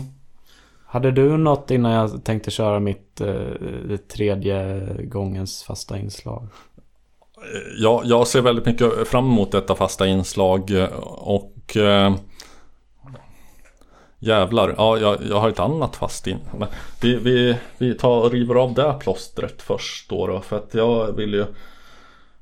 [0.87, 6.49] Hade du något innan jag tänkte köra mitt eh, tredje gångens fasta inslag?
[7.79, 10.89] Ja, jag ser väldigt mycket fram emot detta fasta inslag
[11.19, 12.15] och eh,
[14.19, 16.39] Jävlar, ja jag, jag har ett annat fast in.
[16.59, 16.69] Men
[17.01, 21.17] vi, vi, vi tar och river av det plåstret först då, då för att jag
[21.17, 21.47] vill ju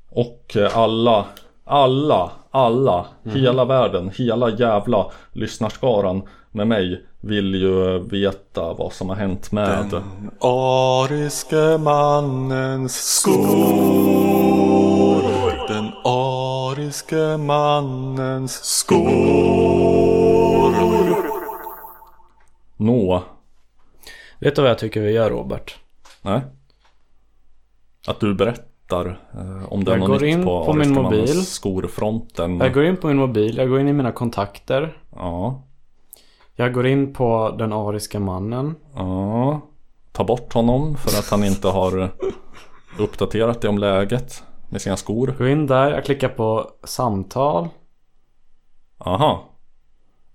[0.09, 1.25] Och alla,
[1.63, 9.15] alla, alla, hela världen, hela jävla lyssnarskaran med mig vill ju veta vad som har
[9.15, 14.54] hänt med Den ariske mannens skor
[16.85, 19.05] ariske mannens skor
[22.77, 23.23] Nå,
[24.39, 25.79] Vet du vad jag tycker vi gör Robert?
[26.21, 26.41] nej
[28.07, 30.93] Att du berättar eh, om det är Jag något går nytt in på, på min
[30.93, 31.45] mobil.
[31.45, 34.97] skorfronten Jag går in på min mobil, jag går in i mina kontakter.
[35.15, 35.63] Ja,
[36.55, 38.75] Jag går in på den ariska mannen.
[38.95, 39.61] ja
[40.11, 42.09] Ta bort honom för att han inte har
[42.99, 47.67] uppdaterat dig om läget med sina skor Gå in där, jag klickar på samtal.
[48.97, 49.43] Aha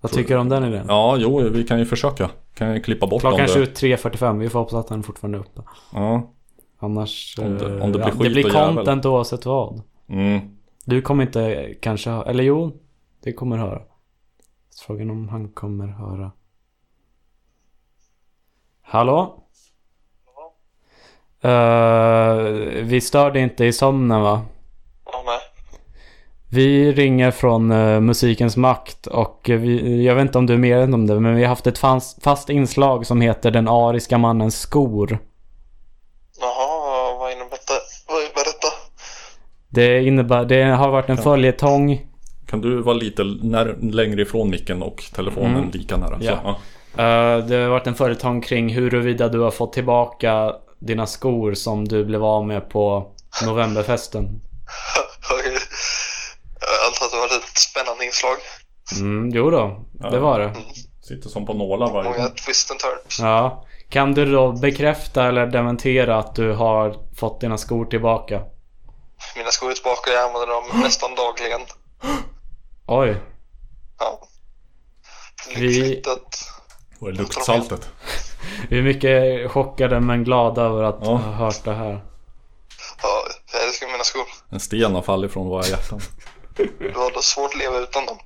[0.01, 0.87] Vad tycker du om den idén?
[0.89, 2.31] Ja, jo, vi kan ju försöka.
[2.55, 3.64] Kan ju klippa bort Klockan det.
[3.64, 5.62] 23.45, vi får hoppas att den är fortfarande är uppe.
[5.93, 6.31] Ja.
[6.78, 7.39] Annars...
[7.39, 8.76] Om det- eh, om det blir ja, skit det blir och jävel.
[8.76, 9.83] content oavsett vad.
[10.09, 10.41] Mm.
[10.85, 12.72] Du kommer inte kanske eller jo,
[13.22, 13.83] det kommer höra.
[14.87, 16.33] Frågan om han kommer höra.
[18.83, 19.45] Hallå?
[21.43, 22.34] Eh,
[22.82, 24.43] vi störde inte i sömnen va?
[25.12, 25.38] Ja, nej.
[26.53, 30.95] Vi ringer från eh, Musikens Makt och vi, jag vet inte om du är medveten
[30.95, 34.61] om det men vi har haft ett fast, fast inslag som heter Den ariska mannens
[34.61, 35.18] skor.
[36.41, 37.72] Jaha, vad innebär detta?
[38.09, 38.68] Vad innebär detta?
[39.68, 42.07] Det innebär, det har varit en följetong.
[42.47, 45.70] Kan du vara lite när, längre ifrån micken och telefonen Mm.
[45.72, 46.18] lika nära?
[46.18, 46.38] Så, Ja.
[46.45, 46.57] ja.
[47.36, 51.89] Eh, det har varit en följetong kring huruvida du har fått tillbaka dina skor som
[51.89, 53.12] du blev av med på
[53.47, 54.24] novemberfesten.
[56.61, 58.37] Jag antar att det var ett spännande inslag.
[59.01, 60.57] Mm, jo då, det var det.
[61.03, 62.35] Sitter som på nålar varje Många gång.
[62.35, 63.18] twist and turns.
[63.20, 63.66] Ja.
[63.89, 68.43] Kan du då bekräfta eller dementera att du har fått dina skor tillbaka?
[69.37, 71.61] Mina skor är tillbaka, jag använder dem nästan dagligen.
[72.87, 73.16] Oj.
[73.99, 74.20] Ja.
[75.57, 76.45] Vi- Lyckligt att...
[76.99, 77.89] Och är luktsaltet.
[78.70, 81.07] Vi är mycket chockade men glada över att Ja.
[81.11, 82.05] ha hört det här.
[83.03, 83.22] Ja,
[83.53, 84.26] jag älskar mina skor.
[84.51, 86.01] En sten har fallit från våra hjärtan.
[86.57, 88.18] Du hade svårt att leva utan dem.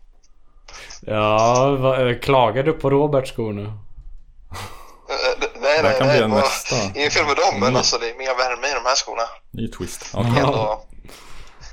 [1.01, 3.63] Ja, va, eh, klagar du på Roberts skor nu?
[3.65, 6.17] Eh, eh, Nej, Det nej, kan nej.
[6.17, 6.77] bli en nästa.
[7.01, 7.77] Inget fel med dem, men Mm.
[7.77, 9.23] alltså det är mer värme i de här skorna.
[9.51, 10.13] Ny twist.
[10.13, 10.83] Det är ändå,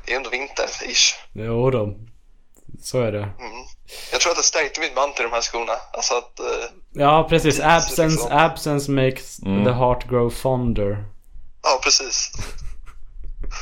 [0.05, 1.15] det är ändå vinter-ish.
[1.33, 1.95] Jo då.
[2.83, 3.17] Så är det.
[3.23, 3.63] Mm.
[4.11, 5.73] Jag tror att det stärkte mitt band till de här skorna.
[5.93, 6.39] Alltså att...
[6.39, 6.45] eh,
[6.93, 7.59] Ja, precis.
[7.59, 8.29] Absence, liksom.
[8.31, 9.65] absence makes Mm.
[9.65, 11.05] the heart grow fonder.
[11.63, 12.31] Ja, precis.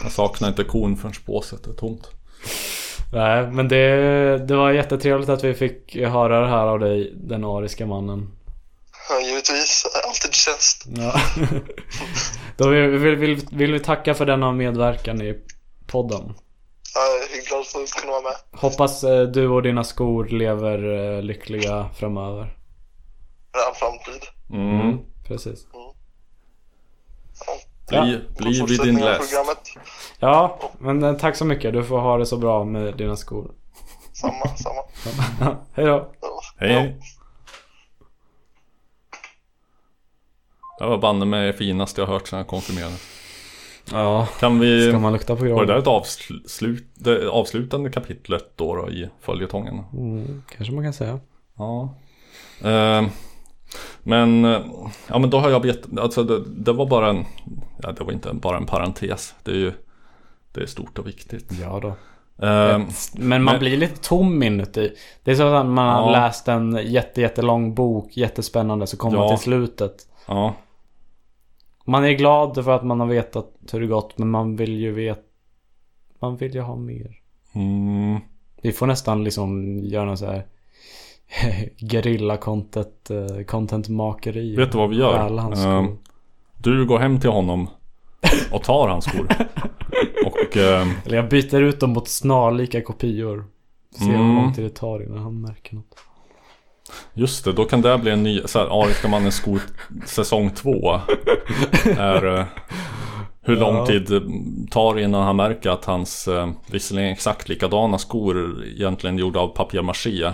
[0.04, 2.08] Jag saknar inte kon förrän båset är tomt.
[3.14, 7.44] Nej, men det, det var jättetrevligt att vi fick höra det här av dig, den
[7.46, 8.32] ariska mannen.
[9.10, 9.86] Ja, givetvis.
[10.08, 10.86] Alltid tjänst.
[10.88, 11.22] Ja.
[12.58, 15.36] Då vill, vill, vill, vill vi tacka för denna medverkan i
[15.88, 16.34] podden.
[16.96, 18.62] Ja, jag är glad för att kunna vara med.
[18.62, 22.56] Hoppas eh, du och dina skor lever eh, lyckliga framöver.
[23.52, 24.22] All framtid.
[24.50, 24.98] Mm.
[25.28, 25.66] Precis.
[27.88, 28.18] Bli, Ja.
[28.38, 29.34] bli vid din läst.
[30.20, 31.74] Ja, men eh, tack så mycket.
[31.74, 33.52] Du får ha det så bra med dina skor.
[34.14, 34.82] Samma, samma.
[35.74, 36.12] Hej då.
[36.58, 37.00] Hej.
[40.80, 42.96] Det var banne mig det finaste jag hört sedan jag konfirmerade.
[43.92, 44.90] Ja, Kan vi...
[44.90, 49.10] ska man lukta på Var det där ett avslut, det avslutande kapitlet då, då i
[49.22, 49.84] följetongen?
[49.94, 51.20] Mm, kanske man kan säga.
[51.58, 51.96] Ja.
[52.62, 53.08] Eh,
[54.04, 54.62] men, eh,
[55.08, 57.26] ja men då har jag bet, alltså det, det var bara en,
[57.84, 59.36] ja det var inte bara en parentes.
[59.44, 59.72] Det är ju,
[60.54, 61.52] det är stort och viktigt.
[61.62, 61.88] Ja då.
[62.48, 62.80] Eh,
[63.18, 64.94] Men man Men- blir lite tom inuti.
[65.24, 66.20] Det är så att man har Ja.
[66.20, 69.36] läst en jätte, jättelång bok, jättespännande, så kommer man Ja.
[69.38, 70.08] till slutet.
[70.28, 70.54] ja,
[71.86, 74.92] Man är glad för att man har vetat hur det gått, men man vill ju
[74.92, 75.22] veta...
[76.22, 77.16] Man vill ju ha mer.
[77.56, 78.20] mm,
[78.62, 80.46] Vi får nästan liksom göra någon så här
[81.78, 84.56] gerilla content, eh, contentmakeri.
[84.56, 85.40] vet du vad vi gör?
[85.40, 85.98] Eh, skor.
[86.58, 87.68] du går hem till honom
[88.52, 89.28] och tar hans skor.
[90.26, 93.46] och eh, Eller jag byter ut dem mot snarlika kopior.
[93.98, 94.36] Se hur Mm.
[94.36, 95.96] lång tid det tar innan han märker något.
[97.14, 99.62] Just det, då kan det bli en ny, så här, Ariska mannens skor
[100.06, 100.94] säsong två.
[101.98, 102.46] är, eh,
[103.42, 103.86] hur lång Ja.
[103.86, 104.10] tid
[104.72, 110.24] tar innan han märker att hans, eh, visserligen exakt likadana skor egentligen gjorda av papier-maché.
[110.24, 110.34] Eh,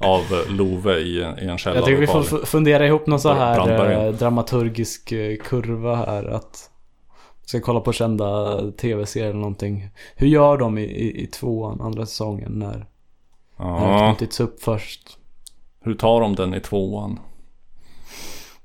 [0.00, 4.12] av Love i, i en Jag tycker vi får fundera ihop någon så här eh,
[4.12, 6.24] dramaturgisk eh, kurva här.
[6.24, 6.70] Att
[7.44, 9.88] ska kolla på kända tv-serier eller någonting.
[10.16, 12.86] Hur gör de i, i, i tvåan, andra säsongen när,
[13.56, 15.18] när det knutits upp först?
[15.88, 17.18] hur tar de den i tvåan?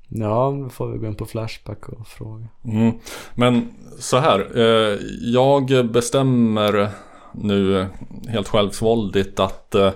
[0.07, 2.47] Ja, nu får vi gå in på Flashback och fråga.
[2.65, 2.93] Mm.
[3.35, 6.89] Men så här, eh, jag bestämmer
[7.31, 7.87] nu
[8.27, 9.91] helt självsvåldigt att eh,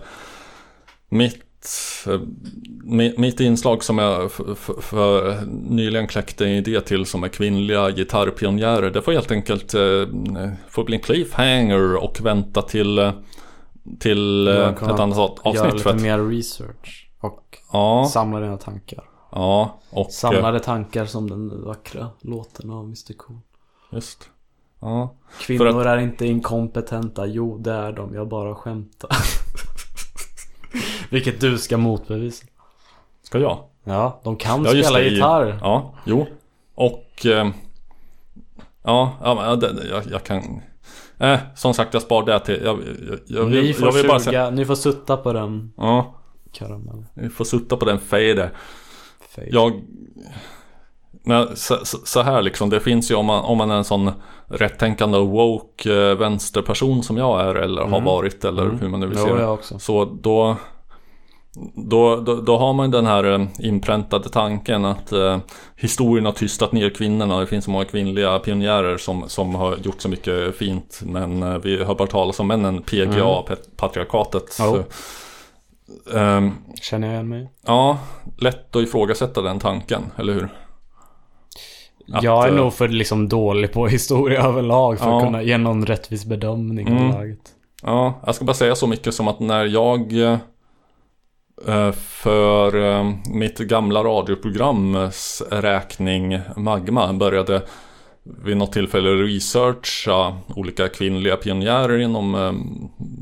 [1.10, 1.68] mitt,
[2.08, 2.20] eh,
[2.84, 7.28] mi- mitt inslag som jag f- f- för nyligen kläckte en idé till som är
[7.30, 8.92] kvinnliga gitarrpionjärer.
[8.92, 9.82] Det får helt enkelt eh,
[10.70, 13.12] få bli en cliffhanger och vänta till, eh,
[14.00, 15.60] till ett annat Göra avsnitt.
[15.62, 19.04] För lite att, mer research och ja, samla dina tankar.
[19.32, 20.12] ja, och...
[20.12, 23.38] Samlade tankar som den vackra låten av Mr Cool.
[23.92, 24.30] Just.
[24.82, 25.14] Ja.
[25.42, 29.10] Kvinnor är inte inkompetenta, jo det är de, jag bara skämtar.
[31.10, 32.46] Vilket du ska motbevisa.
[33.24, 33.64] Ska jag?
[33.84, 35.60] Ja, de kan Ja, spela det, gitarr.
[35.62, 36.28] Ja, jo.
[36.76, 37.26] Och...
[37.26, 37.50] Eh,
[38.84, 39.60] ja, ja,
[39.90, 40.62] jag, jag kan...
[41.18, 42.62] Eh, som sagt, jag spar det till...
[42.64, 44.50] Jag, jag, jag, ni får jag vill bara säga...
[44.50, 46.16] ni får sutta på den Ja,
[46.52, 47.06] karamellen.
[47.14, 48.00] vi får sutta på den.
[48.00, 48.52] Fade.
[49.52, 49.82] Jag...
[51.28, 54.12] Men så, så, här liksom, det finns ju om man, om man är en sån
[54.50, 58.04] rättänkande woke eh, vänsterperson som jag är eller har Mm.
[58.04, 58.80] varit eller Mm.
[58.80, 59.58] hur man nu vill se det.
[59.80, 60.56] Så då,
[61.76, 65.38] då, då, då har man den här eh, inpräntade tanken att eh,
[65.76, 67.40] historien har tystat ner kvinnorna.
[67.40, 71.02] Det finns så många kvinnliga pionjärer som, som har gjort så mycket fint.
[71.06, 73.44] Men eh, vi hör bara talas om männen, PGA, Mm.
[73.48, 74.54] pat- patriarkatet.
[74.54, 74.84] Så,
[76.16, 76.52] ehm,
[76.82, 77.50] Känner jag igen mig?
[77.66, 77.98] ja,
[78.40, 80.50] lätt att ifrågasätta den tanken, eller hur?
[82.14, 85.18] Att, jag är eh, nog för liksom dålig på historia överlag för Ja.
[85.18, 87.04] att kunna ge någon rättvis bedömning Mm.
[87.12, 87.40] av läget.
[87.84, 90.14] Ja, jag ska bara säga så mycket som att när jag
[91.68, 97.62] eh, för eh, mitt gamla radioprograms räkning Magma började
[98.44, 102.32] vid något tillfälle researcha olika kvinnliga pionjärer inom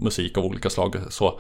[0.02, 0.96] musik av olika slag.
[1.10, 1.40] Så,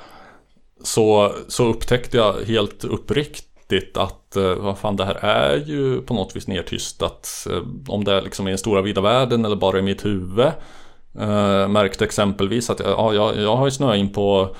[0.83, 3.47] så, så upptäckte jag helt uppriktigt
[3.97, 7.47] att eh, vad fan det här är ju på något vis nedtystat.
[7.49, 10.51] Eh, om det är liksom i den stora vida världen eller bara i mitt huvud.
[11.19, 14.55] Uh, märkte exempelvis att ja, jag, jag har ju snöat in på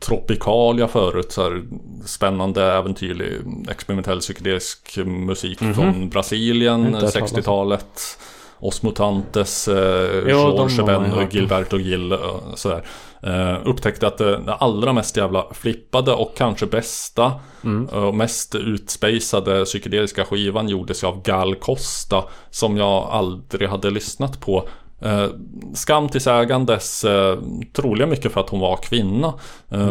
[0.00, 1.32] Tropicalia förut.
[1.32, 1.62] Så här,
[2.04, 3.32] spännande, äventyrlig,
[3.70, 5.74] experimentell psykedelisk musik Mhm.
[5.74, 7.38] från Brasilien, Inte hört talas om.
[7.38, 8.18] 60-talet.
[8.58, 11.28] Os Mutantes, eh, har George man ju Ben hört och om.
[11.30, 12.84] Gilberto Gil och sådär.
[13.22, 17.32] Eh, upptäckte att det, det allra mest jävla flippade och kanske bästa
[17.64, 17.86] Mm.
[17.86, 24.68] och mest utspejsade psykedeliska skivan gjordes av Gal Costa som jag aldrig hade lyssnat på.
[25.00, 25.26] Eh,
[25.74, 27.38] skam till sägandes, eh,
[27.72, 29.34] troligen mycket för att hon var kvinna.
[29.70, 29.90] Eh,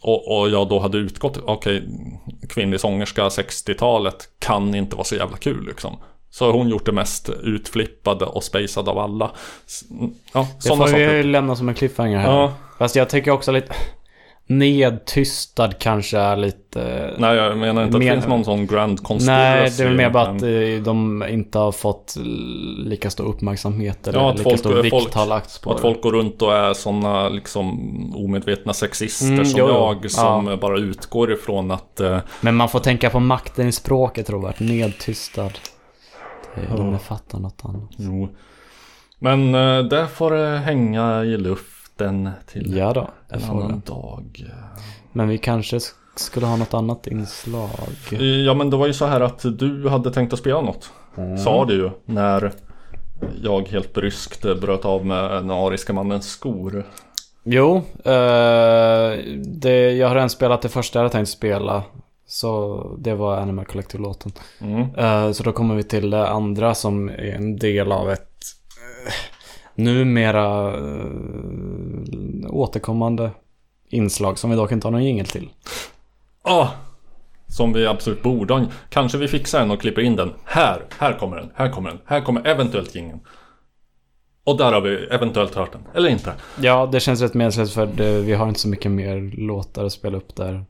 [0.00, 1.88] och, och jag då hade utgått, okej,
[2.48, 5.96] kvinnlig sångerska 60-talet kan inte vara så jävla kul liksom.
[6.30, 9.30] Så har hon gjort det mest utflippade och spacade av alla.
[10.32, 11.12] Ja, Det får saker.
[11.14, 12.30] vi lämna som en cliffhanger här.
[12.32, 12.52] Ja.
[12.78, 13.74] Fast jag tycker också lite...
[14.50, 17.14] Nedtystad kanske är lite...
[17.18, 19.32] Nej, jag menar inte att Mer- det finns någon sån grand conspiracy.
[19.60, 22.14] Nej, det är väl mer bara att men- eh, de inte har fått
[22.86, 25.76] lika stor uppmärksamhet eller Ja, att lika folk- stor vikt folk- har lagts på Att
[25.76, 25.82] det.
[25.82, 27.68] folk går runt och är sådana liksom
[28.16, 29.74] omedvetna sexister Mm, som jo, jo.
[30.02, 30.56] jag som Ja.
[30.56, 34.60] bara utgår ifrån att eh, Men man får tänka på makten i språket Robert.
[34.60, 35.50] Nedtystad.
[36.60, 36.76] Det Ja.
[36.86, 37.90] innefattar något annat.
[37.96, 38.28] Jo.
[39.18, 43.92] Men eh, där får det hänga i luften till Ja då, det en annan det.
[43.92, 44.44] dag.
[45.12, 47.70] Men vi kanske sk- skulle ha något annat inslag.
[48.12, 50.90] Eh, Ja men det var ju så här att du hade tänkt att spela något.
[51.16, 51.38] Mm.
[51.38, 52.52] Sa du ju när
[53.42, 56.84] jag helt bryskt bröt av med den ariska mannens skor.
[57.44, 61.82] Jo, eh, det, jag har redan spelat det första jag hade tänkt spela.
[62.30, 64.32] Så det var Animal Collective-låten.
[64.60, 64.94] Mm.
[64.94, 68.44] Eh, så då kommer vi till det andra som är en del av ett
[69.06, 69.12] uh,
[69.74, 73.30] numera uh, återkommande
[73.88, 75.48] inslag som vi dock inte har någon jingel till.
[76.42, 76.68] Ah,
[77.46, 78.66] som vi absolut borde ha.
[78.88, 80.34] Kanske vi fixar den och klipper in den.
[80.44, 83.20] Här, här kommer den, här kommer den, här kommer eventuellt ingen.
[84.44, 86.32] Och där har vi eventuellt hört den, eller inte.
[86.60, 89.92] Ja, det känns rätt meningslöst för det, vi har inte så mycket mer låtar att
[89.92, 90.64] spela upp där.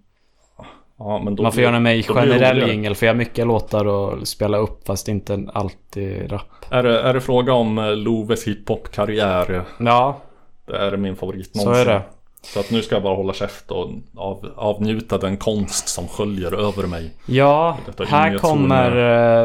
[0.98, 4.12] Ja, men då Man får blir- göra mig generell jingel för jag har mycket låtar
[4.12, 6.42] att spela upp fast inte alltid rap.
[6.70, 9.62] Är det, är det fråga om eh, Loves hiphop-karriär?
[9.78, 10.20] Ja,
[10.66, 11.88] Det är min favorit så någonsin.
[11.88, 12.02] är det.
[12.42, 16.54] Så att nu ska jag bara hålla käft och av, avnjuta den konst som sköljer
[16.68, 17.10] över mig.
[17.26, 17.78] Ja,
[18.08, 18.90] här kommer...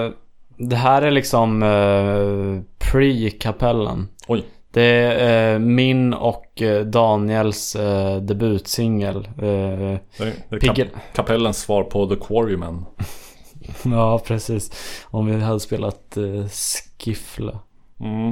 [0.06, 0.12] eh,
[0.58, 4.08] det här är liksom uh, pre-kapellen.
[4.28, 4.44] Oj.
[4.74, 9.28] Det är eh, min och eh, Daniels uh, debutsingel.
[10.50, 10.76] Piggen.
[10.76, 12.86] kap, kapellens svar på The Quarrymen.
[13.84, 14.72] ja, precis.
[15.06, 17.58] Om vi hade spelat uh, Skiffle.
[18.00, 18.28] Mm.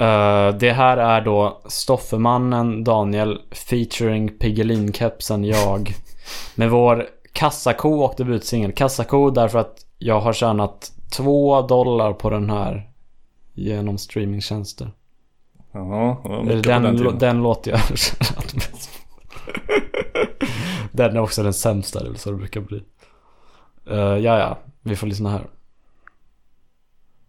[0.00, 5.94] Uh, det här är då Stoffemannen Daniel featuring Piggelin-kepsen jag.
[6.54, 8.72] Med vår kassako och debutsingel.
[8.72, 12.90] Kassako därför att jag har tjänat två dollar på den här
[13.54, 14.90] genom streamingtjänster.
[15.74, 18.90] Ja, det är Den, den den, låter jag har tjänat mest.
[20.92, 22.76] Den är också den sämsta, det är så det brukar bli.
[23.90, 24.58] Uh, ja, ja.
[24.82, 25.46] Vi får lyssna här.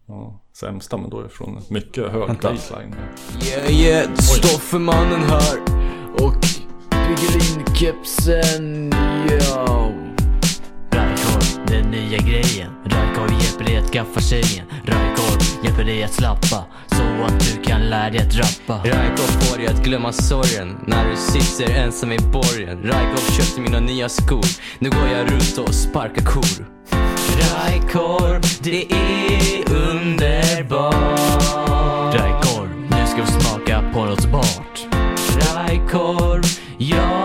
[0.06, 2.50] Ja, sämsta, men då är det från mycket hög Vänta.
[2.52, 2.94] baseline.
[3.48, 5.58] Yeah yeah, Stoffemannen här
[6.12, 6.36] och
[6.90, 8.92] Piggelin-kepsen,
[9.28, 9.95] Rajkorv,
[11.66, 12.70] den nya grejen.
[12.84, 14.66] Rajkorv hjälper dig att skaffa tjejen.
[14.84, 16.64] Rajkorv hjälper dig att slappa.
[16.86, 18.88] Så att du kan lära dig att rappa.
[18.88, 23.80] Raikov får dig att glömma sorgen när du sitter ensam i borgen Raikov köpte mina
[23.80, 24.46] nya skor,
[24.78, 26.66] nu går jag runt och sparkar kor
[27.40, 30.94] Rajkorv, det är underbart.
[32.14, 34.86] Rajkorv, nu ska vi smaka på något smart.
[35.54, 36.42] Rajkorv,
[36.78, 37.15] ja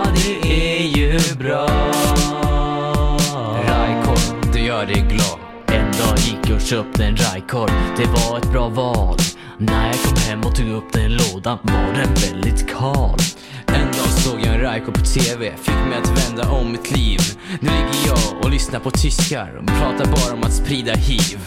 [6.54, 9.18] och köpte en rajkorv, det var ett bra val.
[9.58, 13.18] När jag kom hem och tog upp den lådan var den väldigt kal.
[13.66, 17.20] En dag såg jag en Raikov på TV, fick mig att vända om mitt liv
[17.60, 21.38] Nu ligger jag och lyssnar på tyskar och pratar bara om att sprida hiv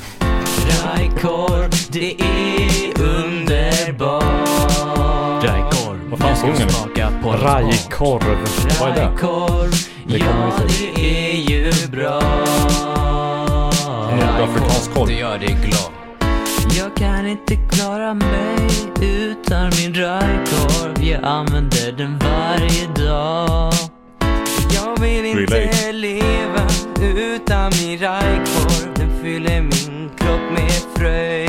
[0.84, 4.24] Rajkorv, det är underbart.
[5.44, 7.02] Rajkorv, Vad fan sjunger ni?
[7.44, 8.38] Rajkorv.
[8.80, 9.02] Vad är det?
[9.02, 9.72] Rajkorv,
[10.08, 12.22] ja det är ju bra.
[14.94, 15.08] Korv.
[15.08, 15.92] du gör dig glad
[16.78, 18.68] Jag kan inte klara mig
[19.02, 21.04] utan min rajkorv.
[21.04, 23.74] Jag använder den varje dag.
[24.74, 25.92] Jag vill inte Relate.
[25.92, 26.68] leva
[27.02, 31.45] utan min Raikov Den fyller min kropp med Fröjd,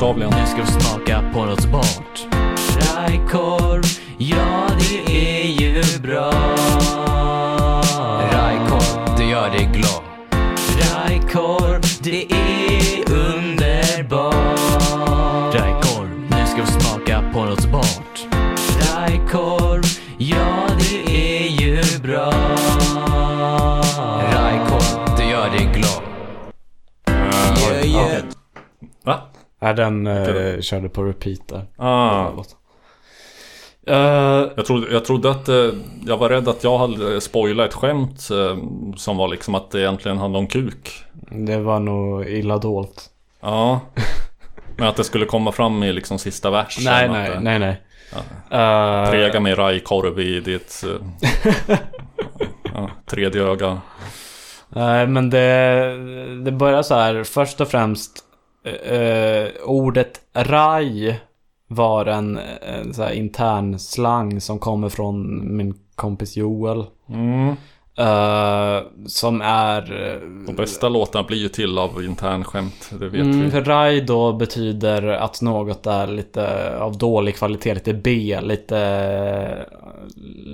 [0.00, 0.32] bokstavligen.
[0.40, 2.26] Nu ska vi smaka på något smart.
[2.80, 3.84] Rajkorv,
[4.18, 6.32] ja det är ju bra.
[8.32, 10.02] Raikov, du gör dig glad
[10.80, 14.34] Rajkorv, det är underbart.
[15.54, 18.05] Rajkorv, nu ska vi smaka på något smart.
[29.66, 30.54] Är den det?
[30.54, 31.66] uh, körde på repeat där.
[31.76, 32.30] Ah,
[33.90, 35.70] Uh, jag, trodde, jag trodde att eh,
[36.06, 38.56] jag var rädd att jag hade spoilat ett skämt eh,
[38.96, 41.04] som var liksom att det egentligen handlade om kuk.
[41.30, 43.10] det var nog illa dolt.
[43.40, 43.80] Ja.
[44.76, 46.84] Men att det skulle komma fram i liksom sista versen.
[46.84, 47.82] Nej, nej, eh, nej, nej.
[48.52, 51.76] Uh, Trega med rajkorv i ditt eh,
[52.74, 53.80] ja, tredje öga.
[54.68, 55.96] Nej, men det,
[56.44, 57.24] det börjar så här.
[57.24, 58.25] Först och främst.
[58.66, 61.20] Eh, eh, ordet raj
[61.68, 66.84] var en, en så här intern slang som kommer från min kompis Joel.
[67.08, 67.54] Mm.
[67.98, 69.80] Eh, som är...
[70.46, 73.50] De bästa låtarna blir ju till av internskämt, det vet Mm, vi.
[73.50, 79.66] för raj då betyder att något är lite av dålig kvalitet, lite B, lite...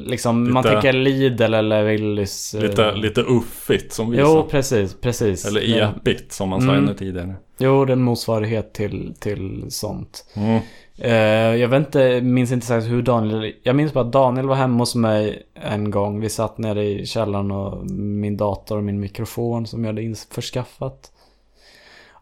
[0.06, 2.54] Liksom, man Lite- tänker Lidl eller Willys.
[2.54, 4.42] eh, Lite, lite uffigt som vi Jo, sa.
[4.50, 5.44] precis, precis.
[5.46, 6.84] Eller epigt som man sa Mm.
[6.84, 7.34] ännu tidigare.
[7.58, 10.24] Jo, det är en motsvarighet till, till sånt.
[10.36, 10.60] Mm.
[10.98, 13.54] Eh, jag vet inte, minns inte exakt hur Daniel...
[13.62, 16.20] Jag minns bara att Daniel var hemma hos mig en gång.
[16.20, 21.12] Vi satt nere i källaren och min dator och min mikrofon som jag hade införskaffat.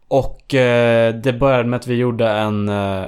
[0.09, 3.05] Och eh, det började med att vi gjorde en, eh,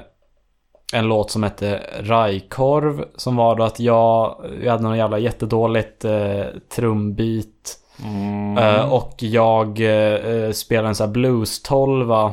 [0.93, 3.05] en låt som hette Rajkorv.
[3.17, 6.45] Som var då att jag, jag hade någon jävla jättedåligt eh,
[6.75, 7.79] trumbit.
[8.05, 8.59] Mm.
[8.59, 12.33] Eh, och jag uh, spelade en sån här blues-tolva.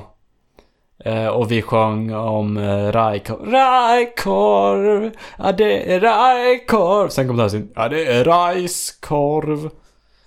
[1.05, 3.51] Eh, och vi sjöng om uh, Rajkorv.
[3.51, 5.11] Rajkorv!
[5.37, 7.09] Ja det är Rajkorv!
[7.09, 7.71] Sen kom det här sin.
[7.75, 9.69] Ja det är Rajskorv.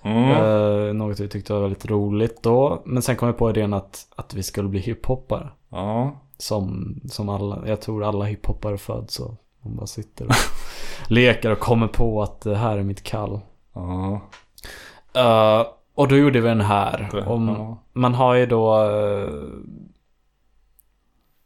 [0.05, 0.31] Mm.
[0.31, 2.83] Eh, något vi tyckte var väldigt roligt då.
[2.85, 5.49] Men sen kom vi på idén att, att vi skulle bli hiphoppare.
[5.71, 6.13] Ja.
[6.39, 9.37] Som, som alla, jag tror alla hiphoppare föds så.
[9.63, 10.33] De bara sitter och
[11.09, 13.41] leker och kommer på att det här är mitt kall.
[13.75, 14.21] Ja.
[15.15, 17.09] Eh, och då gjorde vi den här.
[17.13, 17.79] Det- ja.
[17.93, 18.77] Man har ju då...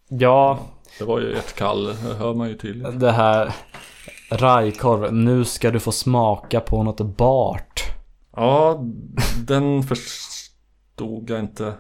[0.09, 0.59] ja,
[0.99, 3.01] Det var ju ert kall, det hör man ju tydligt.
[3.01, 3.53] det här...
[4.31, 7.83] Rajkorv, nu ska du få smaka på något bart.
[8.37, 8.81] Ja,
[9.47, 11.75] den förstod jag inte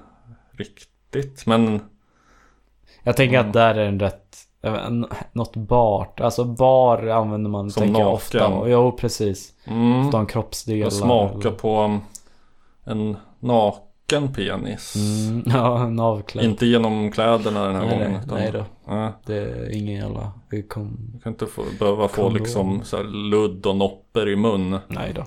[0.50, 1.46] riktigt.
[1.46, 1.80] Men
[3.02, 4.36] Jag tänker att där är en rätt...
[4.60, 6.20] jag Något bart.
[6.20, 8.42] Alltså bar använder man Som tänker jag naken.
[8.52, 8.68] ofta.
[8.68, 9.52] Jo, precis.
[9.64, 10.80] mm, De kroppsdelar.
[10.80, 12.00] jag smakar eller- på
[12.84, 14.96] en naken penis.
[14.96, 16.44] Mm, ja, en avklädd.
[16.44, 18.10] Inte genom kläderna den här nej, gången.
[18.12, 18.64] nej, utan- nej då.
[18.94, 20.32] Nej, Det är ingen jävla...
[20.68, 20.96] Kom...
[21.12, 24.78] du kan inte få, behöva få liksom så här ludd och nopper i mun.
[24.88, 25.26] Nej då.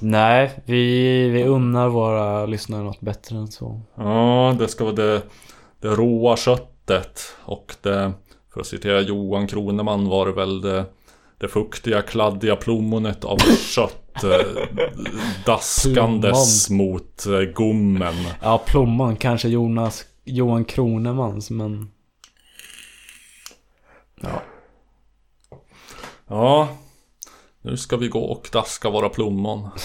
[0.00, 3.80] Nej, vi, vi unnar våra lyssnare något bättre än så.
[3.94, 5.22] Ja, det ska vara det,
[5.80, 8.12] det råa köttet och det,
[8.52, 10.84] för att citera Johan Kroneman var det väl det,
[11.42, 13.38] det fuktiga kladdiga plommonet av
[13.74, 14.64] kött eh,
[15.46, 18.14] daskandes mot eh, gommen.
[18.42, 21.90] Ja, plommon kanske Jonas, Johan Kronemans, men...
[24.20, 24.42] Ja.
[26.28, 26.68] Ja,
[27.62, 29.68] nu ska vi gå och daska våra plommon.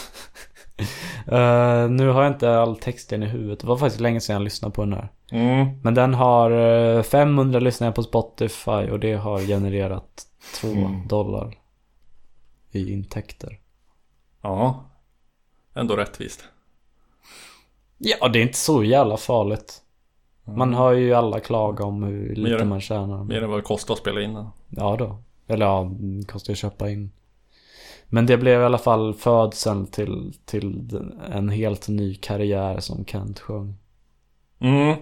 [1.27, 3.59] Eh, nu har jag inte all texten i huvudet.
[3.59, 5.11] Det var faktiskt länge sedan jag lyssnade på den här.
[5.31, 5.67] Mm.
[5.83, 6.51] Men den har
[6.97, 11.07] eh, 500 lyssnare på Spotify och det har genererat 2 Mm.
[11.07, 11.57] dollar
[12.71, 13.59] i intäkter.
[14.41, 14.85] Ja,
[15.73, 16.43] ändå rättvist.
[17.97, 19.81] Ja, det är inte så jävla farligt.
[20.43, 23.23] Man har ju alla klaga om hur lite Mer- man tjänar.
[23.23, 24.47] Mer än vad det kostar att spela in den.
[24.69, 25.17] Ja då.
[25.47, 25.91] Eller ja,
[26.27, 27.11] kostar ju att köpa in.
[28.05, 30.99] Men det blev i alla fall födseln till, till
[31.29, 33.75] en helt ny karriär som Kent sjöng.
[34.59, 34.97] Mm.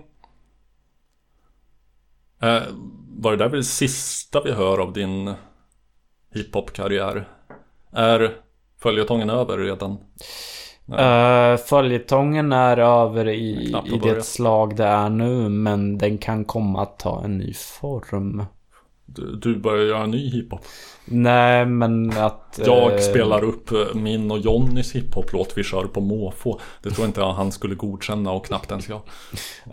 [2.40, 2.64] Eh,
[3.18, 5.34] var det där väl det sista vi hör av din
[6.34, 7.28] hiphop-karriär?
[7.92, 8.38] Är
[8.82, 9.98] följetongen över redan?
[10.90, 16.82] Uh, Följetongen är över i, i det slag det är nu, men den kan komma
[16.82, 18.46] att ta en ny form.
[19.42, 20.60] Du, börjar göra ny hiphop.
[21.06, 22.60] Nej, men att...
[22.66, 26.60] Jag eh, spelar upp eh, min och Jonnys hiphop-låt vi kör på måfå.
[26.84, 29.02] Det tror inte jag han skulle godkänna och knappt ens jag.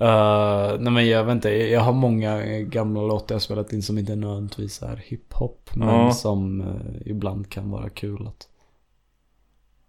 [0.01, 3.99] eh, nej men jag vet inte, jag har många gamla låtar jag spelat in som
[3.99, 5.71] inte nödvändigtvis är hiphop.
[5.75, 6.13] Men Ja.
[6.13, 8.49] som eh, ibland kan vara kul att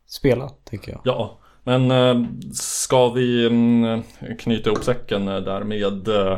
[0.08, 1.02] spela, tänker jag.
[1.04, 4.02] Ja, men eh, ska vi mm,
[4.40, 6.38] knyta ihop säcken eh, där med eh,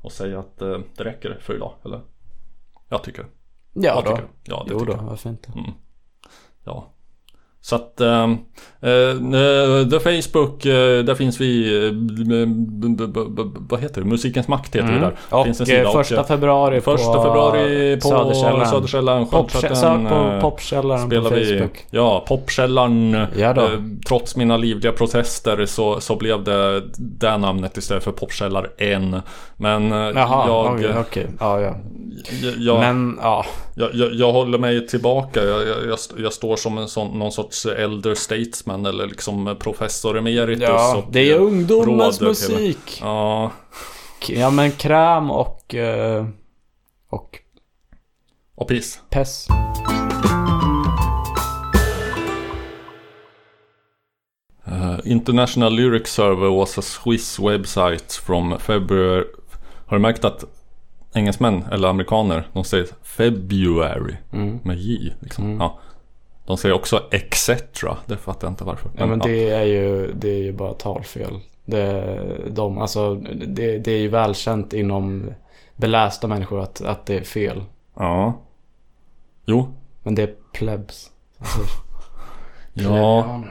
[0.00, 2.00] och säga att eh, det räcker för idag, eller?
[2.88, 3.26] Jag tycker.
[3.72, 4.10] Ja jag då.
[4.16, 4.28] Tycker.
[4.44, 5.02] Ja, det Jo tycker då, jag.
[5.04, 5.52] varför inte?
[5.52, 5.70] Mm.
[6.64, 6.92] Ja.
[7.62, 11.92] Så att eh, eh, The Facebook, eh, där finns vi, eh,
[13.68, 14.06] vad heter det?
[14.06, 15.00] Musikens makt heter Mm.
[15.00, 15.38] det där.
[15.38, 15.92] Och finns en eh, sida.
[15.92, 18.08] första och, februari första på februari på.
[18.08, 19.24] Söderkällaren.
[19.26, 21.84] Popkä- Sköldtrötten, Sök på eh, Popkällaren på spelar vi, Facebook.
[21.90, 23.26] Ja, Popkällaren.
[23.36, 23.50] Ja.
[23.50, 23.70] Eh,
[24.08, 29.20] trots mina livliga protester så, så blev det det namnet istället för Popkällaren.
[29.56, 31.26] Men eh, Jaha, jag, okej, okej.
[31.40, 31.74] Ja, ja.
[32.58, 33.44] jag, Men, ja.
[33.74, 35.44] jag, jag, jag håller mig tillbaka.
[35.44, 40.18] Jag, jag, jag, jag står som en sån, någon sorts elder statesman eller liksom professor
[40.18, 40.62] emeritus.
[40.68, 42.98] Ja, och det är ungdomens musik.
[43.02, 43.50] Ja,
[44.28, 45.74] Ja men kräm och...
[45.74, 46.26] eh,
[47.10, 47.38] och
[48.54, 49.00] och piss.
[49.10, 49.46] pess.
[54.68, 59.24] Uh, International Lyric Server was a Swiss website from February.
[59.86, 60.44] Har du märkt att
[61.14, 64.58] engelsmän eller amerikaner, de säger February Mm.
[64.64, 65.12] med J.
[65.20, 65.56] Liksom.
[65.60, 65.78] Ja.
[66.50, 67.50] De säger också etc.
[68.06, 68.90] Det fattar jag inte varför.
[68.96, 71.40] Ja men det är ju, det är ju bara talfel.
[71.64, 72.18] Det,
[72.50, 75.30] de, alltså, det, det är ju välkänt inom
[75.76, 77.64] belästa människor att, att det är fel.
[77.96, 78.40] Ja.
[79.46, 79.74] Jo.
[80.02, 81.10] Men det är plebs.
[81.38, 81.60] Alltså,
[82.72, 83.42] Ja.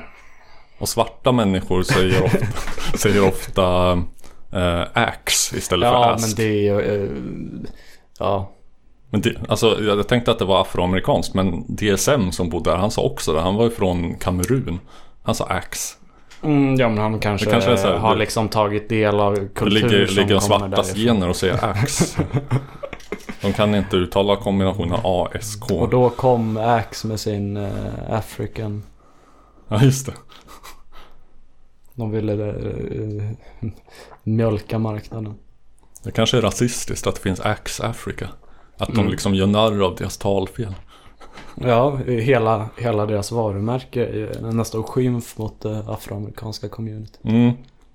[0.80, 2.46] Och svarta människor säger ofta,
[2.98, 3.92] säger ofta
[4.52, 6.28] eh, ax istället för ja ask.
[6.28, 7.04] men det är ju...
[7.04, 7.10] eh,
[8.20, 8.52] ja.
[9.10, 12.92] Men det, alltså, jag tänkte att det var afroamerikanskt men DSM som bodde där, han
[12.92, 13.42] sa också det.
[13.42, 14.80] Han var ju från Kamerun.
[15.24, 15.98] Han sa ax.
[16.44, 19.48] Mm, ja men han kanske, Det kanske här, har det- liksom tagit del av Det
[19.56, 21.16] kultur ligger, som ligger kommer svartas därifrån.
[21.16, 22.18] gener och säger ax.
[23.42, 25.72] De kan inte uttala kombinationen ASK.
[25.72, 27.70] Och då kom Axe med sin uh,
[28.10, 28.84] African.
[29.68, 30.14] Ja just det.
[31.94, 33.32] De ville uh,
[34.24, 35.36] mjölka marknaden.
[36.04, 38.30] Det kanske är rasistiskt att det finns Ax Africa.
[38.80, 39.12] Att de Mm.
[39.12, 40.76] liksom gör narr av deras talfel.
[41.56, 47.18] Ja, hela, hela deras varumärke är nästan skymf mot det afroamerikanska community.
[47.24, 47.52] Mm.